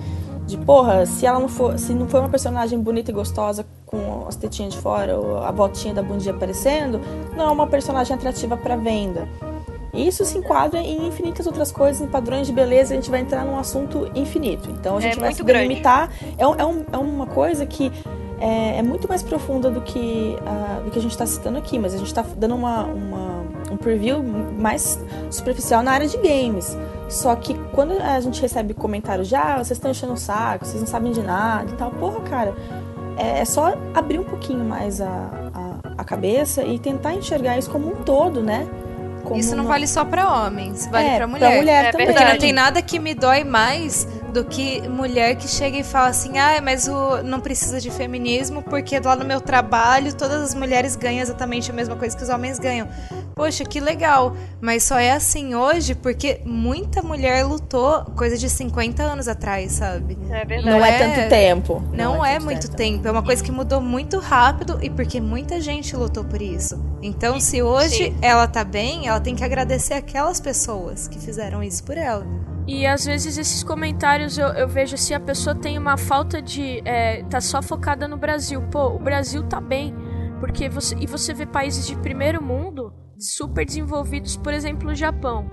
[0.46, 4.26] De porra, se ela não for, se não for uma personagem bonita e gostosa com
[4.28, 7.00] as tetinhas de fora ou a botinha da bundinha aparecendo,
[7.36, 9.28] não é uma personagem atrativa para venda.
[9.96, 13.20] E isso se enquadra em infinitas outras coisas, em padrões de beleza, a gente vai
[13.20, 14.68] entrar num assunto infinito.
[14.70, 16.10] Então a gente É vai se delimitar.
[16.38, 17.90] É, é, um- é uma coisa que
[18.38, 21.78] é, é muito mais profunda do que, ah, do que a gente está citando aqui,
[21.78, 24.98] mas a gente está dando uma, uma- um preview mais
[25.30, 26.76] superficial na área de games.
[27.08, 30.80] Só que quando a gente recebe comentários de ah, vocês estão enchendo o saco, vocês
[30.80, 32.54] não sabem de nada e tal, porra, cara,
[33.16, 35.06] é, é só abrir um pouquinho mais a,
[35.54, 38.68] a, a cabeça e tentar enxergar isso como um todo, né?
[39.26, 41.84] Como Isso não uma- vale só pra homens, vale é, pra mulher.
[41.86, 42.06] É também.
[42.06, 46.08] Porque não tem nada que me dói mais do que mulher que chega e fala
[46.08, 50.54] assim: ah, mas o, não precisa de feminismo porque lá no meu trabalho todas as
[50.54, 52.86] mulheres ganham exatamente a mesma coisa que os homens ganham.
[53.34, 54.36] Poxa, que legal.
[54.60, 60.18] Mas só é assim hoje porque muita mulher lutou coisa de 50 anos atrás, sabe?
[60.30, 60.70] É verdade.
[60.70, 61.82] Não é, é- tanto tempo.
[61.94, 63.08] Não, é, tanto muito tempo.
[63.08, 66.78] É uma coisa que mudou muito rápido e porque muita gente lutou por isso.
[67.00, 68.16] Então, se hoje Sim.
[68.20, 72.26] ela tá bem, ela tem que agradecer aquelas pessoas que fizeram isso por ela.
[72.66, 76.82] E às vezes esses comentários eu, eu vejo assim, a pessoa tem uma falta de.
[76.84, 78.60] É, tá só focada no Brasil.
[78.70, 79.94] Pô, o Brasil tá bem.
[80.40, 80.96] Porque você.
[80.98, 85.48] E você vê países de primeiro mundo, super desenvolvidos, por exemplo, o Japão.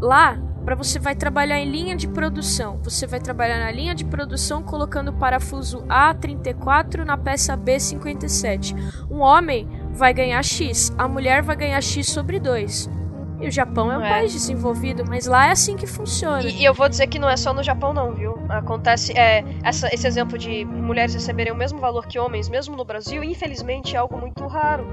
[0.00, 2.80] Lá, para você vai trabalhar em linha de produção.
[2.82, 8.74] Você vai trabalhar na linha de produção colocando o parafuso A34 na peça B57.
[9.08, 12.95] Um homem vai ganhar X, a mulher vai ganhar X sobre 2.
[13.38, 14.08] E o Japão é um É.
[14.08, 16.42] país desenvolvido, mas lá é assim que funciona.
[16.42, 18.38] E, e eu vou dizer que não é só no Japão, não, viu?
[18.48, 19.12] Acontece.
[19.16, 23.22] É, essa- esse exemplo de mulheres receberem o mesmo valor que homens, mesmo no Brasil,
[23.22, 24.86] infelizmente é algo muito raro.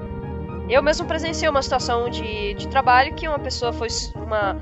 [0.68, 3.88] Eu mesmo presenciei uma situação de, de trabalho que uma pessoa foi.
[4.16, 4.56] Uma,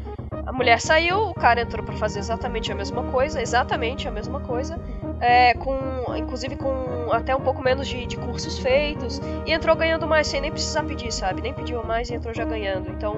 [0.46, 4.40] a mulher saiu, o cara entrou pra fazer exatamente a mesma coisa, exatamente a mesma
[4.40, 4.78] coisa,
[5.20, 5.76] é, com,
[6.16, 10.40] inclusive com até um pouco menos de, de cursos feitos, e entrou ganhando mais sem
[10.40, 11.40] nem precisar pedir, sabe?
[11.42, 12.90] Nem pediu mais e entrou já ganhando.
[12.90, 13.14] Então,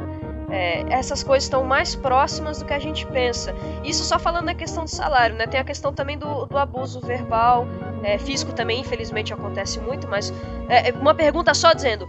[0.50, 3.54] é, essas coisas estão mais próximas do que a gente pensa.
[3.82, 5.46] Isso só falando da questão do salário, né?
[5.46, 7.66] Tem a questão também do, do abuso verbal,
[8.02, 10.32] é, físico também, infelizmente acontece muito, mas
[10.68, 12.08] é, é uma pergunta só dizendo: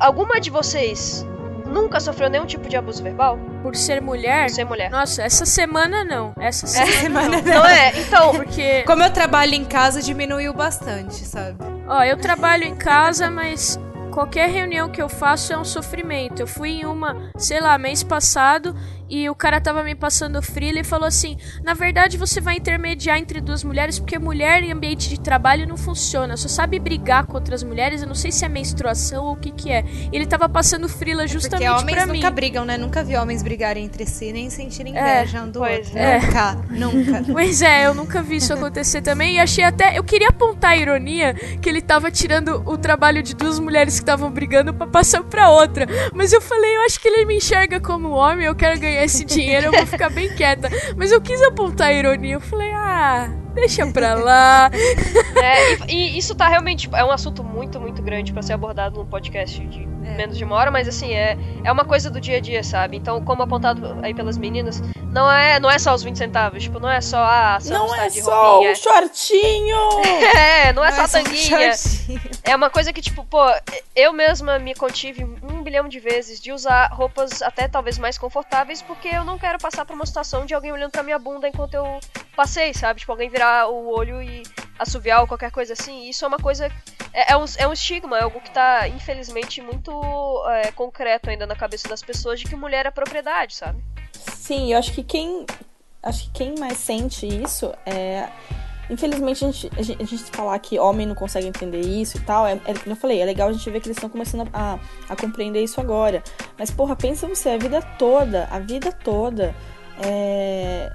[0.00, 1.26] alguma de vocês
[1.66, 3.38] nunca sofreu nenhum tipo de abuso verbal?
[3.62, 4.44] Por ser mulher.
[4.48, 4.90] Por ser mulher.
[4.90, 6.32] Nossa, essa semana não.
[6.38, 7.54] Essa semana, semana não.
[7.54, 7.98] Não é?
[7.98, 11.56] Então, Porque, Como eu trabalho em casa, diminuiu bastante, sabe?
[11.88, 13.78] ó, eu trabalho em casa, mas
[14.14, 16.38] qualquer reunião que eu faço é um sofrimento.
[16.38, 18.74] Eu fui em uma, sei lá, mês passado
[19.22, 23.18] e o cara tava me passando frio e falou assim: "Na verdade, você vai intermediar
[23.18, 26.36] entre duas mulheres porque mulher em ambiente de trabalho não funciona.
[26.36, 29.50] Só sabe brigar com outras mulheres, eu não sei se é menstruação ou o que
[29.50, 29.84] que é".
[30.12, 32.18] Ele tava passando frila justamente Porque homens pra mim.
[32.18, 32.76] nunca brigam, né?
[32.78, 35.98] Nunca vi homens brigarem entre si, nem sentirem É, inveja um do pois outro.
[35.98, 36.20] é.
[36.20, 37.24] Nunca, nunca.
[37.32, 39.34] Pois é, eu nunca vi isso acontecer também.
[39.36, 39.98] E achei até.
[39.98, 44.00] Eu queria apontar a ironia que ele tava tirando o trabalho de duas mulheres que
[44.02, 45.86] estavam brigando pra passar pra outra.
[46.14, 49.24] Mas eu falei, eu acho que ele me enxerga como homem, eu quero ganhar esse
[49.24, 50.68] dinheiro, eu vou ficar bem quieta.
[50.96, 52.34] Mas eu quis apontar a ironia.
[52.34, 54.70] Eu falei, ah, deixa pra lá.
[55.36, 56.82] É, e, e isso tá realmente.
[56.82, 59.86] tipo, É um assunto muito, muito grande pra ser abordado num podcast de
[60.16, 62.96] menos de uma hora, mas assim, é, é uma coisa do dia a dia, sabe?
[62.96, 66.78] Então, como apontado aí pelas meninas, não é, não é só os 20 centavos, tipo,
[66.78, 68.72] não é só a Não tá é de só roupinha.
[68.72, 69.76] o shortinho!
[70.36, 71.72] É, não é só a só um tanguinha.
[71.74, 72.20] shortinho.
[72.42, 73.42] É uma coisa que, tipo, pô,
[73.94, 78.82] eu mesma me contive um bilhão de vezes de usar roupas até talvez mais confortáveis,
[78.82, 81.74] porque eu não quero passar por uma situação de alguém olhando pra minha bunda enquanto
[81.74, 81.98] eu
[82.36, 83.00] passei, sabe?
[83.00, 84.42] Tipo, alguém virar o olho e
[84.78, 86.08] assoviar ou qualquer coisa assim.
[86.08, 86.70] Isso é uma coisa.
[87.12, 89.92] É, é um, é um estigma, é algo que tá, infelizmente, muito
[90.48, 93.82] é, concreto ainda na cabeça das pessoas de que mulher é propriedade, sabe?
[94.12, 95.46] Sim, eu acho que quem.
[96.02, 98.28] Acho que quem mais sente isso é.
[98.90, 102.52] Infelizmente, a gente, a gente, falar que homem não consegue entender isso e tal, é,
[102.66, 105.16] é como eu falei, é legal a gente ver que eles estão começando a, a
[105.16, 106.22] compreender isso agora.
[106.58, 109.54] Mas, porra, pensa você, a vida toda, a vida toda,
[110.04, 110.92] é,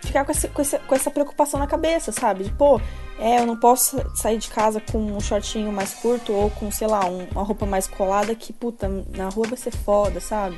[0.00, 2.44] ficar com, esse, com, essa, com essa preocupação na cabeça, sabe?
[2.44, 2.80] De, pô,
[3.18, 6.86] é, eu não posso sair de casa com um shortinho mais curto ou com, sei
[6.86, 10.56] lá, um- uma roupa mais colada que, puta, na rua vai ser foda, sabe?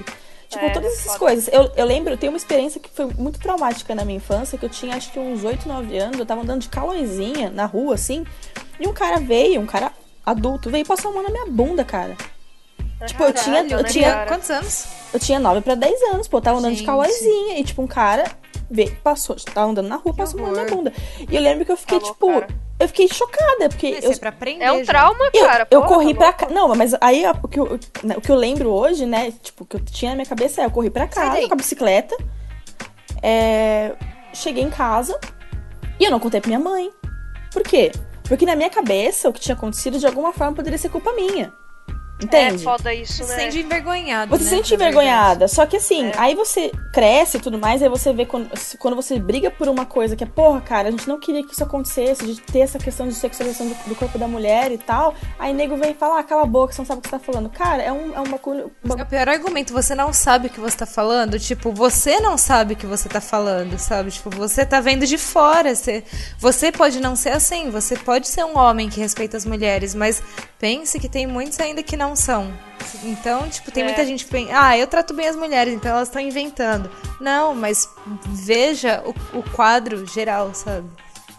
[0.49, 1.19] Tipo, É, todas essas foda.
[1.19, 1.49] coisas.
[1.53, 4.65] Eu, eu lembro, eu tenho uma experiência que foi muito traumática na minha infância, que
[4.65, 7.95] eu tinha acho que uns 8, 9 anos, eu tava andando de calõezinha na rua,
[7.97, 8.25] assim,
[8.79, 9.91] e um cara veio, um cara
[10.25, 12.17] adulto, veio passar a mão na minha bunda, cara.
[13.07, 14.27] Tipo, eu tinha- Caralho, eu né, tinha- cara?
[14.27, 14.87] Quantos anos?
[15.13, 16.87] Eu tinha 9 pra 10 anos, pô, eu tava andando de Gente.
[16.87, 18.25] calóizinha, e tipo, um cara
[18.71, 20.85] veio, passou, tava andando na rua, passou a mão na minha horror.
[20.85, 20.93] bunda.
[21.31, 22.47] E eu lembro que eu fiquei, Falou, tipo, cara.
[22.81, 24.65] eu fiquei chocada, porque Isso eu, é pra aprender.
[24.65, 25.67] É um trauma, eu, cara.
[25.71, 26.39] eu porra, corri pra louco.
[26.41, 26.55] casa.
[26.55, 29.33] Não, mas aí ó, o que, eu, né, o que eu lembro hoje, né?
[29.43, 31.57] Tipo, o que eu tinha na minha cabeça é: eu corri pra casa com a
[31.57, 32.17] bicicleta.
[33.23, 33.95] é,
[34.33, 35.19] cheguei em casa
[35.99, 36.91] e eu não contei pra minha mãe.
[37.53, 37.91] Por quê?
[38.29, 41.53] Porque na minha cabeça, o que tinha acontecido de alguma forma poderia ser culpa minha.
[42.23, 42.63] Entende?
[42.63, 43.29] É foda isso, Você né?
[43.29, 44.31] se sente envergonhado.
[44.31, 45.07] Você né, se sente na verdade.
[45.07, 45.49] envergonhada.
[45.49, 46.13] Só que assim, É.
[46.17, 48.49] aí você cresce e tudo mais, aí você vê quando,
[48.79, 51.53] quando você briga por uma coisa que é, porra, cara, a gente não queria que
[51.53, 55.15] isso acontecesse, de ter essa questão de sexualização do, do corpo da mulher e tal.
[55.39, 57.19] Aí nego vem e fala, ah, cala a boca, você não sabe o que você
[57.19, 57.51] tá falando.
[57.51, 58.73] Cara, é um, é um bagulho.
[58.99, 61.39] É o pior argumento, você não sabe o que você tá falando.
[61.39, 64.11] Tipo, você não sabe o que você tá falando, sabe?
[64.11, 65.75] Tipo, você tá vendo de fora.
[65.75, 66.03] Você,
[66.39, 67.69] você pode não ser assim.
[67.71, 70.23] Você pode ser um homem que respeita as mulheres, mas
[70.59, 72.53] pense que tem muitos ainda que não são.
[73.03, 73.87] Então, tipo, tem É.
[73.87, 76.91] muita gente que pensa, ah, eu trato bem as mulheres, então elas estão inventando.
[77.21, 77.93] Não, mas
[78.27, 80.89] veja o, o quadro geral, sabe?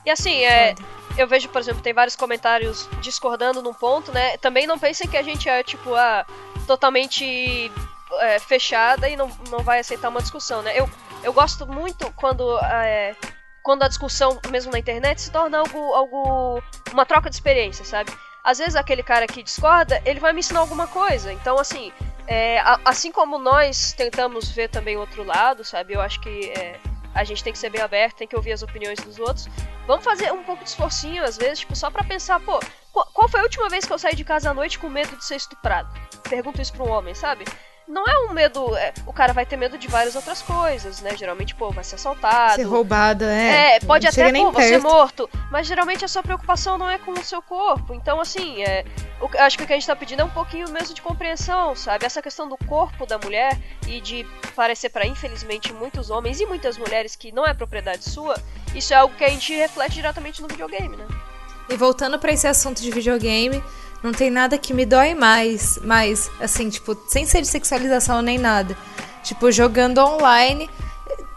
[0.06, 0.73] E assim, é,
[1.17, 4.38] eu vejo, por exemplo, tem vários comentários discordando num ponto, né?
[4.38, 6.25] Também não pensem que a gente é, tipo, ah,
[6.65, 7.71] totalmente
[8.19, 10.77] é, fechada e não, não vai aceitar uma discussão, né?
[10.77, 10.89] Eu,
[11.23, 13.15] eu gosto muito quando, é,
[13.63, 16.63] quando a discussão, mesmo na internet, se torna algo, algo.
[16.91, 18.12] uma troca de experiência, sabe?
[18.47, 21.33] Às vezes aquele cara que discorda, ele vai me ensinar alguma coisa.
[21.33, 21.91] Então, assim,
[22.25, 25.93] é, assim como nós tentamos ver também outro lado, sabe?
[25.95, 26.79] Eu acho que é,
[27.13, 29.49] a gente tem que ser bem aberto, tem que ouvir as opiniões dos outros.
[29.86, 32.57] Vamos fazer um pouco de esforcinho, às vezes, tipo, só pra pensar, pô,
[32.93, 35.17] qu- qual foi a última vez que eu saí de casa à noite com medo
[35.17, 35.89] de ser estuprado?
[36.29, 37.43] Pergunto isso pra um homem, sabe?
[37.88, 38.76] Não é um medo.
[38.76, 41.15] é, o cara vai ter medo de várias outras coisas, né?
[41.15, 42.56] Geralmente, pô, vai ser assaltado.
[42.56, 43.76] Ser roubado, é.
[43.76, 44.84] É, pode até, nem pô, perto.
[44.84, 45.30] morto.
[45.50, 47.93] Mas geralmente a sua preocupação não é com o seu corpo.
[47.93, 48.84] Então, assim, é,
[49.21, 51.76] o, acho que o que a gente tá pedindo é um pouquinho mesmo de compreensão,
[51.76, 52.06] sabe?
[52.06, 56.78] Essa questão do corpo da mulher e de parecer pra, infelizmente, muitos homens e muitas
[56.78, 58.36] mulheres que não é propriedade sua,
[58.76, 61.08] isso é algo que a gente reflete diretamente no videogame, né?
[61.69, 63.62] E voltando pra esse assunto de videogame,
[64.03, 68.38] não tem nada que me dói mais, mais assim, tipo, sem ser de sexualização nem
[68.38, 68.77] nada.
[69.23, 70.69] Tipo, jogando online,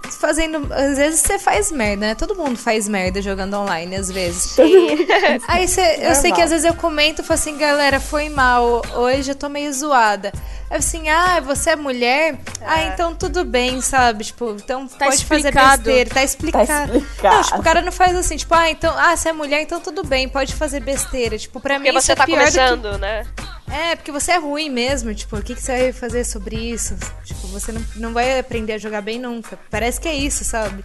[0.08, 2.14] fazendo, às vezes você faz merda, né?
[2.14, 4.56] Todo mundo faz merda jogando online às vezes.
[5.48, 8.82] Aí cê, eu sei que às vezes eu comento e falo assim, galera, foi mal,
[8.94, 10.32] hoje eu tô meio zoada.
[10.70, 12.38] Aí assim, ah, você é mulher?
[12.62, 14.24] Ah, então tudo bem, sabe?
[14.24, 15.82] Tipo, então Tá pode fazer explicado.
[15.82, 16.96] besteira, tá explicado.
[16.96, 17.34] explicado.
[17.36, 19.80] Não, tipo, o cara não faz assim, tipo, ah, então, ah, você é mulher, então
[19.80, 21.36] tudo bem, pode fazer besteira.
[21.36, 23.26] Tipo, pra Porque mim isso você é tá pior do que- começando, né?
[23.72, 26.96] É, porque você é ruim mesmo, tipo, o que, que você vai fazer sobre isso?
[27.24, 29.58] Tipo, você não, não vai aprender a jogar bem nunca.
[29.70, 30.84] Parece que é isso, sabe?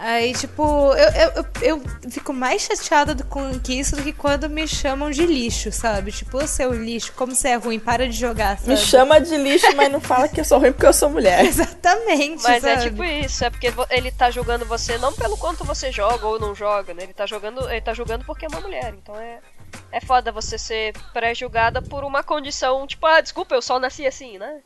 [0.00, 0.62] Aí, tipo,
[0.94, 5.10] eu, eu, eu, eu fico mais chateada do- com isso do que quando me chamam
[5.10, 6.12] de lixo, sabe?
[6.12, 8.70] Tipo, seu lixo, como você é ruim, para de jogar, sabe?
[8.70, 11.42] Me chama de lixo, mas não fala que eu sou ruim porque eu sou mulher.
[11.46, 12.90] Exatamente, Mas é sabe?
[12.90, 16.54] tipo isso, é porque ele tá julgando você não pelo quanto você joga ou não
[16.54, 17.02] joga, né?
[17.02, 18.94] Ele tá jogando, ele tá julgando porque é uma mulher.
[19.02, 19.38] Então é
[19.90, 24.38] é foda você ser pré-julgada por uma condição, tipo, ah, desculpa, eu só nasci assim,
[24.38, 24.60] né?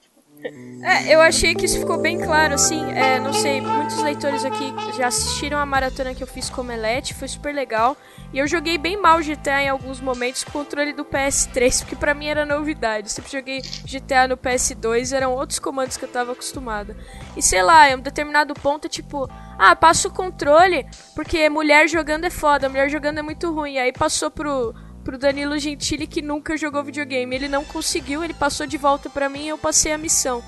[0.82, 4.74] É, eu achei que isso ficou bem claro, assim, é, não sei, muitos leitores aqui
[4.96, 7.96] já assistiram a maratona que eu fiz com o Omelete, foi super legal.
[8.32, 11.94] E eu joguei bem mal GTA em alguns momentos com o controle do PS3, porque
[11.94, 13.06] pra mim era novidade.
[13.06, 16.96] Eu sempre joguei GTA no PS2, eram outros comandos que eu tava acostumada.
[17.36, 22.24] E sei lá, em um determinado ponto, tipo, ah, passa o controle, porque mulher jogando
[22.24, 23.78] é foda, mulher jogando é muito ruim.
[23.78, 24.74] Aí passou pro,
[25.04, 27.34] pro Danilo Gentili que nunca jogou videogame.
[27.34, 30.42] Ele não conseguiu, ele passou de volta pra mim e eu passei a missão.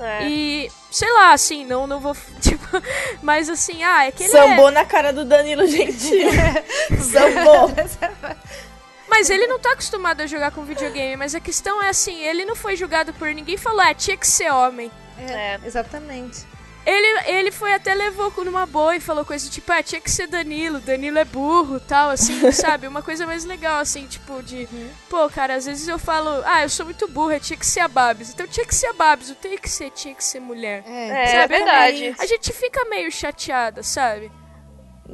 [0.00, 0.26] É.
[0.28, 2.16] E, sei lá, assim, não, não vou.
[2.40, 2.66] Tipo,
[3.22, 4.72] mas assim, ah, é que ele Sambou é.
[4.72, 6.30] na cara do Danilo Gentili.
[6.98, 7.70] Sambou.
[9.08, 11.16] Mas ele não tá acostumado a jogar com videogame.
[11.16, 14.16] Mas a questão é assim, ele não foi julgado por ninguém e falou, ah, tinha
[14.16, 14.90] que ser homem.
[15.18, 15.58] É.
[15.64, 16.46] Exatamente.
[16.86, 20.26] Ele, ele foi até levou numa boa e falou coisa tipo, ah, tinha que ser
[20.26, 22.86] Danilo, Danilo é burro, tal, assim, sabe?
[22.86, 24.66] Uma coisa mais legal, assim, tipo, de.
[25.08, 27.88] Pô, cara, às vezes eu falo, ah, eu sou muito burra, tinha que ser a
[27.88, 28.30] Babs.
[28.30, 30.82] Então tinha que ser a Babs, não tem que ser, tinha que ser mulher.
[30.86, 31.54] É, É, é Sabe?
[31.54, 32.14] verdade.
[32.18, 34.32] A gente fica meio chateada, sabe?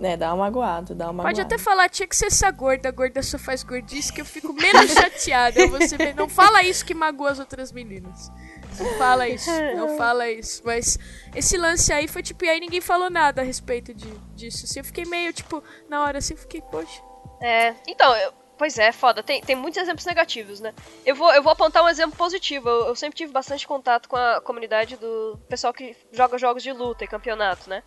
[0.03, 2.93] É, dá uma magoada, dá uma Pode até falar, tinha que ser essa gorda, a
[2.93, 5.67] gorda só faz gordice, que eu fico menos chateada.
[5.69, 8.31] Você vê, não fala isso que magoa as outras meninas.
[8.79, 10.63] Não fala isso, não fala isso.
[10.65, 10.99] Mas
[11.35, 14.65] esse lance aí foi tipo, e aí ninguém falou nada a respeito de, disso.
[14.65, 17.03] Assim, eu fiquei meio, tipo, na hora assim, eu fiquei, poxa.
[17.43, 19.23] É, então, eu- pois é, foda.
[19.23, 20.73] Tem, tem muitos exemplos negativos, né?
[21.05, 22.69] Eu vou, eu vou apontar um exemplo positivo.
[22.69, 26.73] Eu, eu sempre tive bastante contato com a comunidade do pessoal que joga jogos de
[26.73, 27.83] luta e campeonato, né?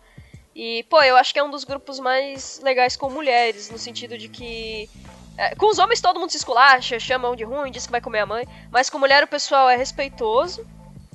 [0.54, 4.18] E, pô, eu acho que é um dos grupos mais legais com mulheres, no sentido
[4.18, 4.90] de que.
[5.38, 8.00] é, com os homens todo mundo se esculacha, chama um de ruim, diz que vai
[8.00, 8.46] comer a mãe.
[8.70, 10.66] Mas com mulher o pessoal é respeitoso.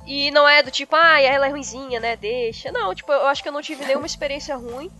[0.06, 2.16] E não é do tipo, ah, ela é ruinzinha, né?
[2.16, 2.72] Deixa.
[2.72, 4.92] Não, tipo, eu acho que eu não tive nenhuma experiência ruim.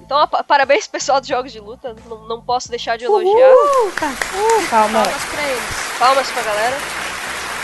[0.00, 1.94] Então, ó, pa- parabéns pessoal dos jogos de luta.
[2.08, 3.52] Não, não posso deixar de elogiar.
[4.70, 5.02] Calma.
[5.02, 5.98] Palmas pra eles.
[5.98, 6.76] Palmas pra galera.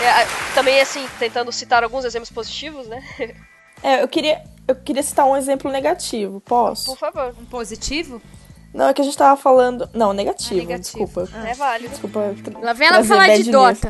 [0.02, 3.02] É, também, assim, tentando citar alguns exemplos positivos, né?
[3.82, 6.84] É, eu queria, eu queria citar um exemplo negativo, posso?
[6.94, 7.34] Por favor.
[7.40, 8.20] Um positivo?
[8.74, 9.88] Não, é que a gente tava falando.
[9.94, 11.06] Não, negativo, Ah, negativo.
[11.06, 11.48] desculpa.
[11.48, 11.88] É válido.
[11.88, 12.20] Desculpa.
[12.60, 13.80] Lá vem ela falar de news.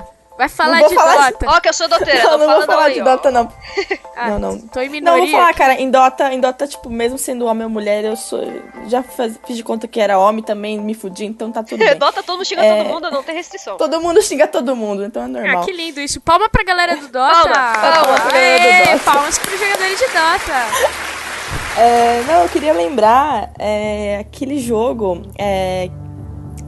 [0.41, 1.47] Vai falar vou de falar de- Dota.
[1.51, 3.05] Ó, que eu sou doteira, Não, não, não vou falar aí, de ó.
[3.05, 3.53] Dota, não.
[4.17, 4.59] Ah, não, não.
[4.59, 5.23] Tô em Não, minoria.
[5.23, 8.41] vou falar, cara, em Dota, em Dota, tipo, mesmo sendo homem ou mulher, eu sou.
[8.87, 11.95] Já faz- fiz de conta que era homem também, me fudi, então tá tudo bem.
[11.97, 12.83] Dota todo mundo xinga É.
[12.85, 13.77] todo mundo, não tem restrição.
[13.77, 15.65] Todo mundo xinga todo mundo, então é Ah, normal.
[15.65, 16.21] que lindo isso.
[16.23, 17.35] Palma pra galera do Dota.
[17.35, 18.99] Palma, palma pra galera do Dota.
[19.05, 21.79] Palmas pros jogadores de Dota.
[21.79, 25.89] É, não, eu queria lembrar é, aquele jogo é,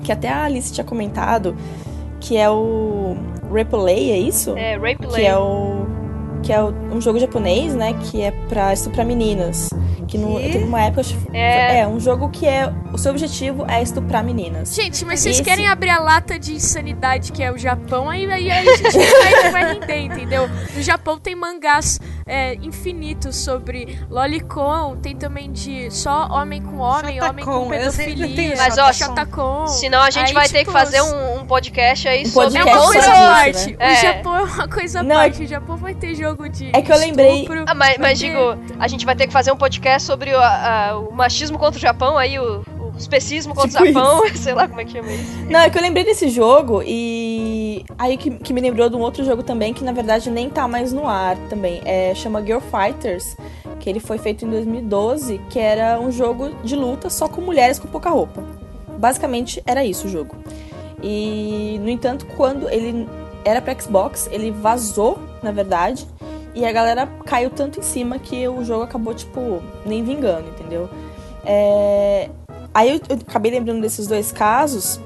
[0.05, 1.57] que até a Alice tinha comentado,
[2.21, 3.17] que é o
[3.53, 4.57] Replay, é isso?
[4.57, 6.02] É, Rape que é o
[6.43, 9.71] que é um jogo japonês, né, que é pra estuprar meninas.
[10.09, 10.51] Que no, Que?
[10.51, 11.81] teve uma época É.
[11.81, 14.75] é um jogo que é o seu objetivo é estuprar meninas.
[14.75, 18.31] Gente, mas vocês Esse- querem abrir a lata de insanidade que é o Japão, aí,
[18.31, 20.49] aí, aí a gente vai, vai render, entendeu?
[20.75, 27.23] No Japão tem mangás é, infinitos sobre lolicon, tem também de só homem com homem,
[27.23, 28.55] homem com pedofilia.
[28.57, 29.67] Mas, ó, Shotacon.
[29.69, 32.59] Senão a gente Aí, vai ter tipo, que fazer um, um podcast aí Um sobre
[32.59, 33.77] É podcast uma coisa à isso, parte.
[33.77, 33.77] né?
[33.79, 33.97] O É.
[33.97, 35.43] Japão é uma coisa à Não, parte.
[35.43, 38.39] O Japão vai ter jogo de É que eu lembrei- estupro, Ah, mas, mas digo,
[38.79, 41.81] a gente vai ter que fazer um podcast sobre o, a- o machismo contra o
[41.81, 45.13] Japão, aí o, o especismo contra Tipo o Japão, sei lá como é que chama
[45.13, 45.47] isso.
[45.51, 49.01] Não, é que eu lembrei desse jogo e aí que, que me lembrou de um
[49.01, 51.81] outro jogo também que na verdade nem tá mais no ar também.
[51.85, 53.37] É, chama Girl Fighters,
[53.81, 57.79] que ele foi feito em 2012, que era um jogo de luta só com mulheres
[57.79, 58.43] com pouca roupa.
[58.99, 60.37] Basicamente era isso o jogo.
[61.03, 63.09] E no entanto, quando ele
[63.45, 66.07] era pra Xbox, ele vazou, na verdade,
[66.55, 70.89] e a galera caiu tanto em cima que o jogo acabou tipo nem vingando, entendeu?
[71.45, 72.29] É,
[72.75, 74.99] Aí eu, eu acabei lembrando desses dois casos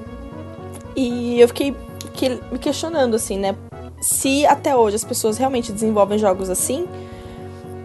[0.95, 3.55] e eu fiquei, fiquei me questionando, assim, né?
[3.99, 6.87] Se até hoje as pessoas realmente desenvolvem jogos assim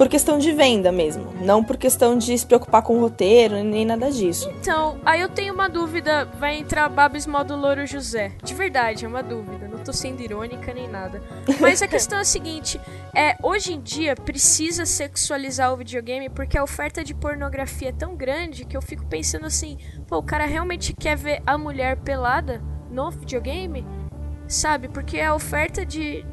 [0.03, 3.85] por questão de venda mesmo, não por questão de se preocupar com o roteiro nem
[3.85, 4.51] nada disso.
[4.61, 6.25] Então, aí eu tenho uma dúvida.
[6.41, 8.33] Vai entrar Babs modo Louro José.
[8.43, 9.69] De verdade, é uma dúvida.
[9.69, 11.23] Não tô sendo irônica nem nada.
[11.61, 12.81] Mas a questão é a seguinte:
[13.15, 18.17] é, hoje em dia precisa sexualizar o videogame porque a oferta de pornografia é tão
[18.17, 19.79] grande que eu fico pensando assim,
[20.09, 23.87] pô, o cara realmente quer ver a mulher pelada no videogame?
[24.49, 24.89] Sabe?
[24.89, 26.27] Porque a oferta de,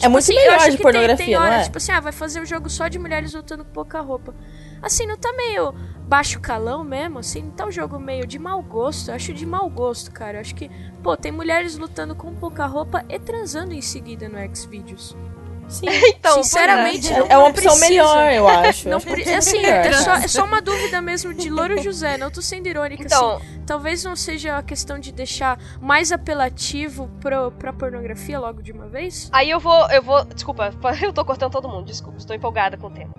[0.00, 1.62] É muito assim, melhor de que tem- pornografia, tem, hora, é?
[1.62, 4.34] Tipo assim, ah, vai fazer um jogo só de mulheres lutando com pouca roupa.
[4.82, 5.72] Assim, não tá meio
[6.06, 9.08] baixo calão mesmo, assim, não tá um jogo meio de mau gosto.
[9.10, 10.36] Eu acho de mau gosto, cara.
[10.36, 10.70] Eu acho que,
[11.02, 15.16] pô, tem mulheres lutando com pouca roupa e transando em seguida no Xvideos.
[15.68, 15.86] Sim.
[16.18, 17.88] Então, Sinceramente, É, é uma opção precisa.
[17.90, 18.88] melhor, eu acho.
[18.88, 21.80] Não, Acho pre- é assim, melhor, é só, é só uma dúvida mesmo de Louro
[21.82, 23.62] José, não tô sendo irônica, Então, assim.
[23.66, 28.86] Talvez não seja a questão de deixar mais apelativo pro, pra pornografia logo de uma
[28.86, 29.28] vez?
[29.32, 32.86] aí eu vou, eu vou, desculpa, eu tô cortando todo mundo, desculpa, estou empolgada com
[32.86, 33.12] o tema.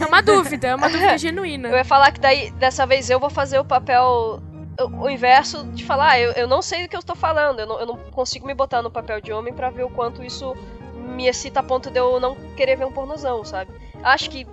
[0.00, 1.68] É uma dúvida, é uma dúvida Eu genuína.
[1.70, 4.40] ia falar que daí, dessa vez eu vou fazer o papel,
[4.80, 7.66] o, inverso de falar, ah, eu, eu não sei do que eu estou falando, eu
[7.66, 10.54] não, eu não consigo me botar no papel de homem pra ver o quanto isso
[11.02, 13.72] me excita a ponto de eu não querer ver um pornozão, sabe?
[14.02, 14.46] Acho que,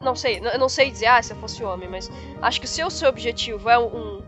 [0.00, 2.82] não sei, eu não sei dizer, ah, se eu fosse homem, mas acho que se
[2.82, 4.22] o seu objetivo é um,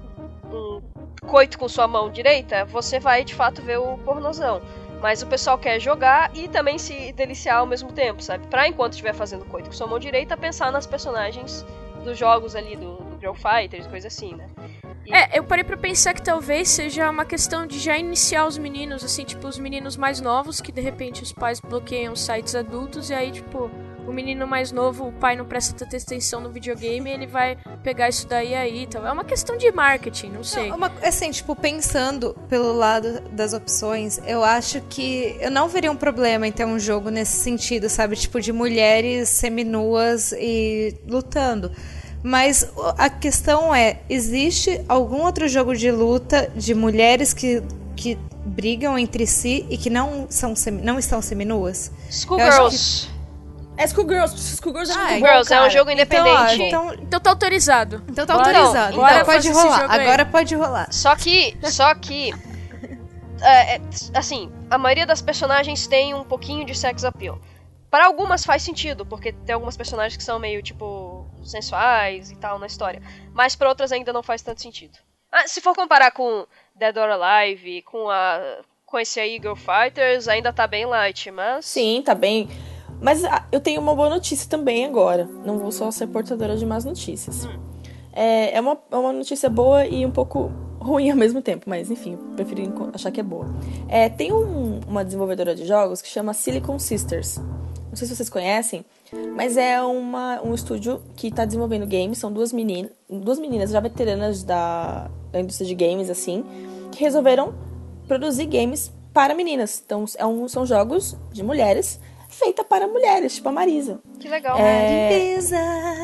[0.51, 0.83] um
[1.27, 4.62] coito com sua mão direita, você vai de fato ver o pornozão.
[5.01, 8.47] Mas o pessoal quer jogar e também se deliciar ao mesmo tempo, sabe?
[8.47, 11.66] Pra enquanto estiver fazendo coito com sua mão direita, pensar nas personagens
[12.03, 14.49] dos jogos ali, do, do Girl Fighters, coisa assim, né?
[15.11, 19.04] É, eu parei pra pensar que talvez seja uma questão de já iniciar os meninos,
[19.04, 23.14] assim, tipo, os meninos mais novos, que de repente os pais bloqueiam sites adultos, e
[23.14, 23.70] aí, tipo,
[24.07, 28.09] o menino mais novo, o pai não presta tanta atenção no videogame, ele vai pegar
[28.09, 29.04] isso daí aí e tal.
[29.04, 30.68] É uma questão de marketing, não sei.
[30.68, 35.90] Não, uma- assim, tipo, pensando pelo lado das opções, eu acho que eu não veria
[35.90, 38.14] um problema em ter um jogo nesse sentido, sabe?
[38.14, 41.72] Tipo, de mulheres seminuas e lutando.
[42.27, 42.68] Mas
[42.99, 47.62] a questão é, existe algum outro jogo de luta de mulheres que,
[47.95, 51.93] que brigam entre si e que não, são semi- não estão seminuas?
[52.11, 53.09] Schoolgirls.
[53.77, 54.57] É Schoolgirls.
[54.57, 56.62] Schoolgirls é Ah, bom, Schoolgirls é um jogo Então, ó, independente.
[56.62, 58.03] então, Então tá autorizado.
[58.09, 58.89] então tá autorizado.
[58.89, 59.81] então, bora Então pode rolar.
[59.81, 60.01] jogo aí.
[60.01, 60.89] Agora pode rolar.
[60.91, 62.35] Só que, só que,
[63.41, 63.81] é, é,
[64.14, 67.39] assim, a maioria das personagens tem um pouquinho de sex appeal.
[67.91, 72.59] Para algumas faz sentido, porque tem algumas personagens que são meio, tipo, sensuais e tal
[72.59, 73.01] na história.
[73.32, 74.99] Mas para outras ainda não faz tanto sentido.
[75.30, 80.28] Ah, se for comparar com Dead or Alive, com a com esse aí Girl Fighters,
[80.28, 81.66] ainda tá bem light, mas...
[81.66, 82.49] Sim, tá bem.
[83.01, 85.24] Mas ah, eu tenho uma boa notícia também agora.
[85.45, 87.49] Não vou só ser portadora de más notícias.
[88.12, 91.91] É, é, uma, é uma notícia boa e um pouco ruim ao mesmo tempo, mas
[91.91, 92.62] enfim, prefiro
[92.95, 93.47] achar que é boa.
[93.89, 97.41] É, tem um- uma desenvolvedora de jogos que chama Silicon Sisters.
[97.97, 98.84] Não sei se vocês conhecem,
[99.34, 102.18] mas é uma, um estúdio que está desenvolvendo games.
[102.18, 106.44] São duas meninas, duas meninas já veteranas da, da indústria de games, assim,
[106.92, 107.55] que resolveram
[108.07, 109.82] produzir games para meninas.
[109.84, 113.99] Então, é um- são jogos de mulheres feita para mulheres, tipo a Marisa.
[114.20, 114.59] Que legal.
[114.59, 115.57] É, Beleza.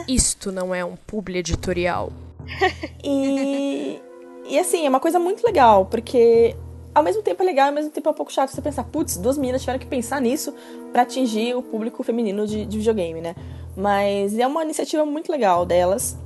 [0.08, 2.10] Isto não é um publi editorial.
[3.04, 4.00] E,
[4.48, 6.56] e assim, é uma coisa muito legal, porque
[6.94, 9.16] ao mesmo tempo é legal, ao mesmo tempo é um pouco chato você pensar, putz,
[9.16, 10.54] duas meninas tiveram que pensar nisso
[10.92, 13.34] pra atingir o público feminino de, de videogame, né?
[13.76, 16.16] Mas é uma iniciativa muito legal delas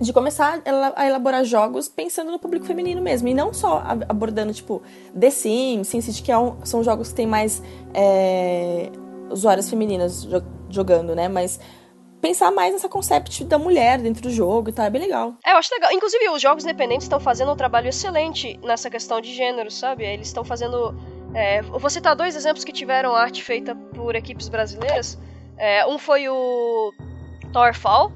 [0.00, 3.28] de começar a ela- a elaborar jogos pensando no público feminino mesmo.
[3.28, 4.82] E não só ab- abordando, tipo,
[5.18, 7.62] The Sims, SimCity, que é um- são jogos que tem mais
[7.94, 8.90] é,
[9.30, 11.28] usuárias femininas jo- jogando, né?
[11.28, 11.60] Mas
[12.22, 15.34] pensar mais nessa concept da mulher dentro do jogo e tal, é bem legal.
[15.44, 15.92] É, eu acho legal.
[15.92, 20.04] Inclusive, os jogos independentes estão fazendo um trabalho excelente nessa questão de gênero, sabe?
[20.04, 20.94] Eles estão fazendo.
[21.34, 25.18] É, vou citar dois exemplos que tiveram arte feita por equipes brasileiras.
[25.58, 26.92] É, um foi o
[27.52, 28.12] Towerfall.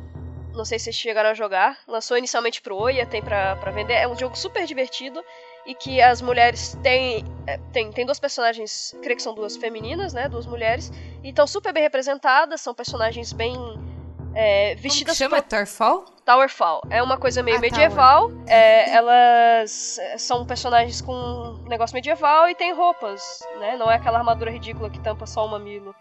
[0.55, 1.77] Não sei se vocês chegaram a jogar.
[1.87, 3.95] Lançou inicialmente pro Oia, tem pra, pra vender.
[3.95, 5.23] É um jogo super divertido
[5.67, 7.25] e que as mulheres têm.
[7.47, 10.29] é, tem, tem duas personagens, creio que são duas femininas, né?
[10.29, 10.91] Duas mulheres.
[11.23, 13.55] E estão super bem representadas, são personagens bem.
[14.39, 15.41] É, Como vestidas chama?
[15.41, 16.05] Torfall?
[16.25, 16.83] Towerfall.
[16.91, 18.31] É uma coisa meio Ah, medieval.
[18.47, 23.23] É, elas é, são personagens com um negócio medieval e tem roupas,
[23.59, 23.77] né?
[23.79, 25.95] Não é aquela armadura ridícula que tampa só o mamilo.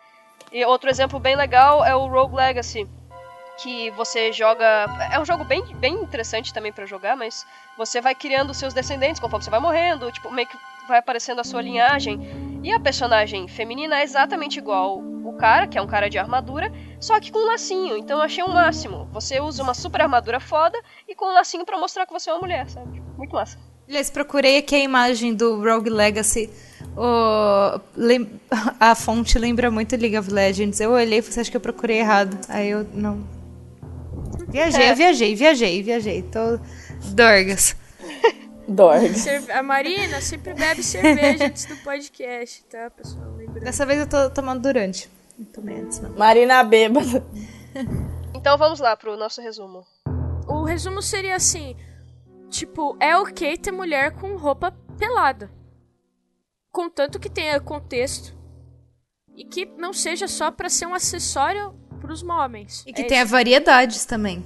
[0.52, 2.86] E outro exemplo bem legal é o Rogue Legacy,
[3.62, 4.66] que você joga.
[5.12, 7.46] É um jogo bem, bem interessante também pra jogar, mas
[7.78, 11.44] você vai criando seus descendentes conforme você vai morrendo, tipo, meio que vai aparecendo a
[11.44, 12.20] sua linhagem.
[12.64, 16.72] E a personagem feminina é exatamente igual o cara, que é um cara de armadura,
[17.00, 17.98] só que com um lacinho.
[17.98, 19.08] Então eu achei o máximo.
[19.12, 20.78] Você usa uma super armadura foda
[21.08, 23.02] e com um lacinho pra mostrar que você é uma mulher, sabe?
[23.18, 23.58] Muito massa.
[23.88, 26.50] Aliás, procurei aqui a imagem do Rogue Legacy.
[27.96, 28.40] Lem-
[28.80, 30.80] A fonte lembra muito League of Legends.
[30.80, 32.38] Eu olhei e falei, acho que eu procurei errado.
[32.50, 33.24] Aí eu não.
[34.56, 34.92] Viajei, É.
[34.92, 36.22] eu viajei, viajei, viajei.
[36.24, 36.58] Tô
[37.14, 37.76] dorgas.
[38.68, 39.14] Dorg.
[39.14, 43.36] Cerve- A Marina sempre bebe cerveja antes do podcast, tá, pessoal?
[43.36, 43.64] Lembrando.
[43.66, 45.10] Dessa vez eu tô tomando durante.
[45.38, 46.12] Não tomei antes, não.
[46.18, 47.22] Marina bêbada.
[48.34, 49.86] Então vamos lá pro nosso resumo.
[50.48, 51.76] O resumo seria assim:
[52.50, 55.52] tipo, é ok ter mulher com roupa pelada.
[56.72, 58.34] Contanto que tenha contexto
[59.36, 61.74] E que não seja só pra ser um acessório
[62.06, 62.84] pros homens.
[62.86, 63.32] E que É tenha isso.
[63.32, 64.44] variedades também.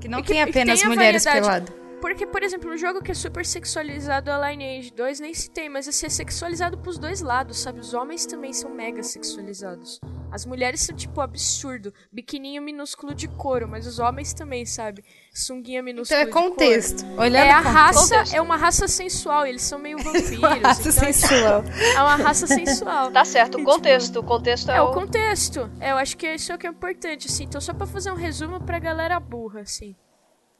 [0.00, 1.74] Que não E tem que apenas tenha mulheres peladas.
[2.00, 5.68] Porque, por exemplo, um jogo que é super sexualizado, a Lineage 2, nem se tem,
[5.68, 7.78] mas assim, é sexualizado pros dois lados, sabe?
[7.80, 10.00] Os homens também são mega sexualizados.
[10.32, 11.92] As mulheres são, tipo, absurdo.
[12.12, 15.04] Biquininho minúsculo de couro, mas os homens também, sabe?
[15.34, 16.50] Sunguinha Então minúscula é de couro.
[16.50, 17.04] contexto.
[17.18, 17.74] Olhando É a contexto.
[17.74, 18.34] raça, Contexto.
[18.34, 20.40] é uma raça sensual, eles são meio vampiros.
[20.62, 21.64] Raça então, sensual.
[21.96, 23.10] É uma raça sensual.
[23.10, 24.20] Tá certo, o contexto.
[24.20, 24.94] O contexto é, É o o.
[24.94, 25.70] contexto.
[25.80, 27.44] É, eu acho que isso é o que é importante, assim.
[27.44, 29.96] Então, só pra fazer um resumo pra galera burra, assim.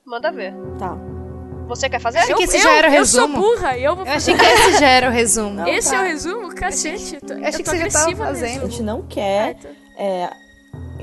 [0.05, 0.53] Manda ver.
[0.79, 0.97] Tá.
[1.71, 2.19] Você quer fazer?
[2.19, 3.41] Achei que esse eu, já era o eu sou resumo.
[3.41, 4.33] burra e eu vou Eu fazer.
[4.33, 5.51] achei que esse já era o resumo.
[5.55, 5.97] Não, Esse tá.
[5.97, 6.55] é o resumo?
[6.55, 7.15] Cacete.
[7.15, 8.65] Eu tô, achei eu que tô você já tava fazendo.
[8.65, 9.57] A gente não quer
[9.97, 10.31] É, é,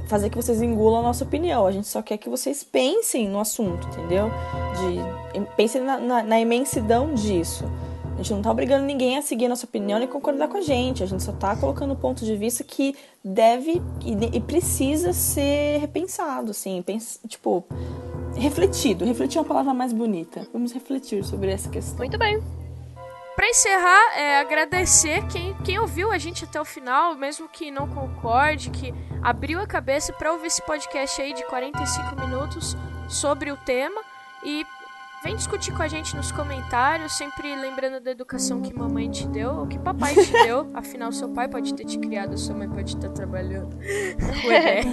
[0.07, 1.65] fazer que vocês engulam a nossa opinião.
[1.65, 4.30] A gente só quer que vocês pensem no assunto, entendeu?
[5.34, 7.65] De, pensem na, na- na imensidão disso.
[8.18, 10.61] A gente não tá obrigando ninguém a seguir a nossa opinião nem concordar com a
[10.61, 11.03] gente.
[11.03, 15.78] A gente só tá colocando um ponto de vista que deve e, e precisa ser
[15.80, 16.82] repensado, assim.
[16.82, 17.63] Pens, tipo,
[18.36, 19.05] refletido.
[19.05, 20.47] Refletir é uma palavra mais bonita.
[20.51, 21.97] Vamos refletir sobre essa questão.
[21.97, 22.41] Muito bem.
[23.36, 27.88] Pra encerrar, é agradecer quem, quem ouviu a gente até o final, mesmo que não
[27.88, 28.91] concorde, que
[29.22, 32.76] abriu a cabeça pra ouvir esse podcast aí de 45 minutos
[33.07, 34.01] sobre o tema.
[34.43, 34.65] E
[35.24, 39.51] vem discutir com a gente nos comentários, sempre lembrando da educação que mamãe te deu,
[39.59, 40.70] ou que papai te deu.
[40.74, 43.76] Afinal, seu pai pode ter te criado, sua mãe pode estar trabalhando.
[44.47, 44.82] Ué.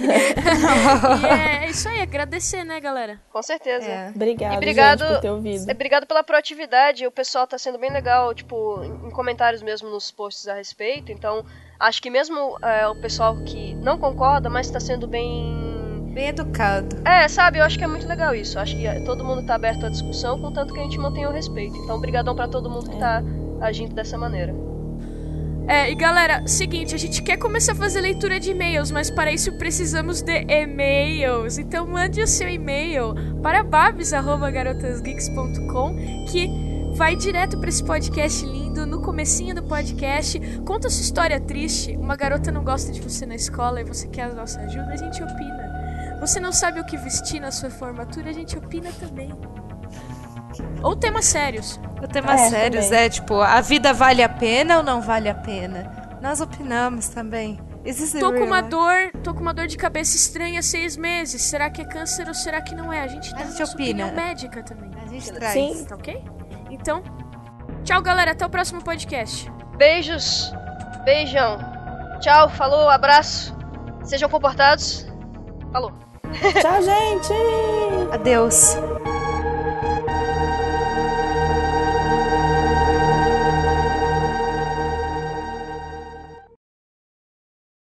[1.21, 3.19] e é isso aí, agradecer, né, galera?
[3.31, 3.85] Com certeza.
[3.87, 4.09] É.
[4.13, 5.69] Obrigado, E obrigado- gente, por ter ouvido.
[5.69, 9.89] É, Obrigado pela proatividade, o pessoal tá sendo bem legal, tipo, em em comentários mesmo
[9.89, 11.11] nos posts a respeito.
[11.11, 11.45] Então,
[11.79, 15.64] acho que mesmo é, o pessoal que não concorda, mas tá sendo bem.
[16.15, 16.97] Bem educado.
[17.03, 18.57] É, sabe, eu acho que é muito legal isso.
[18.57, 21.33] Acho que é, todo mundo tá aberto à discussão, contanto que a gente mantenha o
[21.33, 21.75] respeito.
[21.75, 23.21] Então, obrigadão pra todo mundo que tá
[23.59, 24.55] agindo dessa maneira.
[25.67, 29.29] É, e galera, seguinte, a gente quer começar a fazer leitura de e-mails, mas para
[29.29, 31.57] isso precisamos de e-mails.
[31.57, 33.13] Então mande o seu e-mail
[33.43, 35.97] para babs@garotasgeeks.com
[36.31, 36.49] que
[36.95, 38.85] vai direto para esse podcast lindo.
[38.85, 41.97] No comecinho do podcast, conta sua história triste.
[41.97, 44.95] Uma garota não gosta de você na escola e você quer a nossa ajuda, a
[44.95, 45.75] gente opina.
[46.25, 49.31] Você não sabe o que vestir na sua formatura, a gente opina também.
[50.81, 51.79] Ou temas sérios.
[52.01, 52.99] O temas É, sérios também.
[53.01, 56.17] é tipo, a vida vale a pena ou não vale a pena?
[56.21, 57.59] Nós opinamos também.
[57.83, 60.97] Existe Tô com uma real- dor, tô com uma dor de cabeça estranha há seis
[60.97, 61.41] meses.
[61.43, 63.01] Será que é câncer ou será que não é?
[63.01, 64.05] A gente dá A gente nossa opina.
[64.07, 64.89] opinião médica também.
[65.03, 65.53] A gente traz.
[65.53, 65.85] Sim.
[65.85, 66.23] Tá ok?
[66.71, 67.03] Então,
[67.83, 68.31] tchau, galera.
[68.31, 69.51] Até o próximo podcast.
[69.77, 70.51] Beijos,
[71.03, 71.59] beijão.
[72.19, 73.55] Tchau, falou, abraço.
[74.03, 75.05] Sejam comportados.
[75.71, 75.93] Falou.
[76.61, 77.33] Tchau, gente!
[78.11, 78.77] Adeus.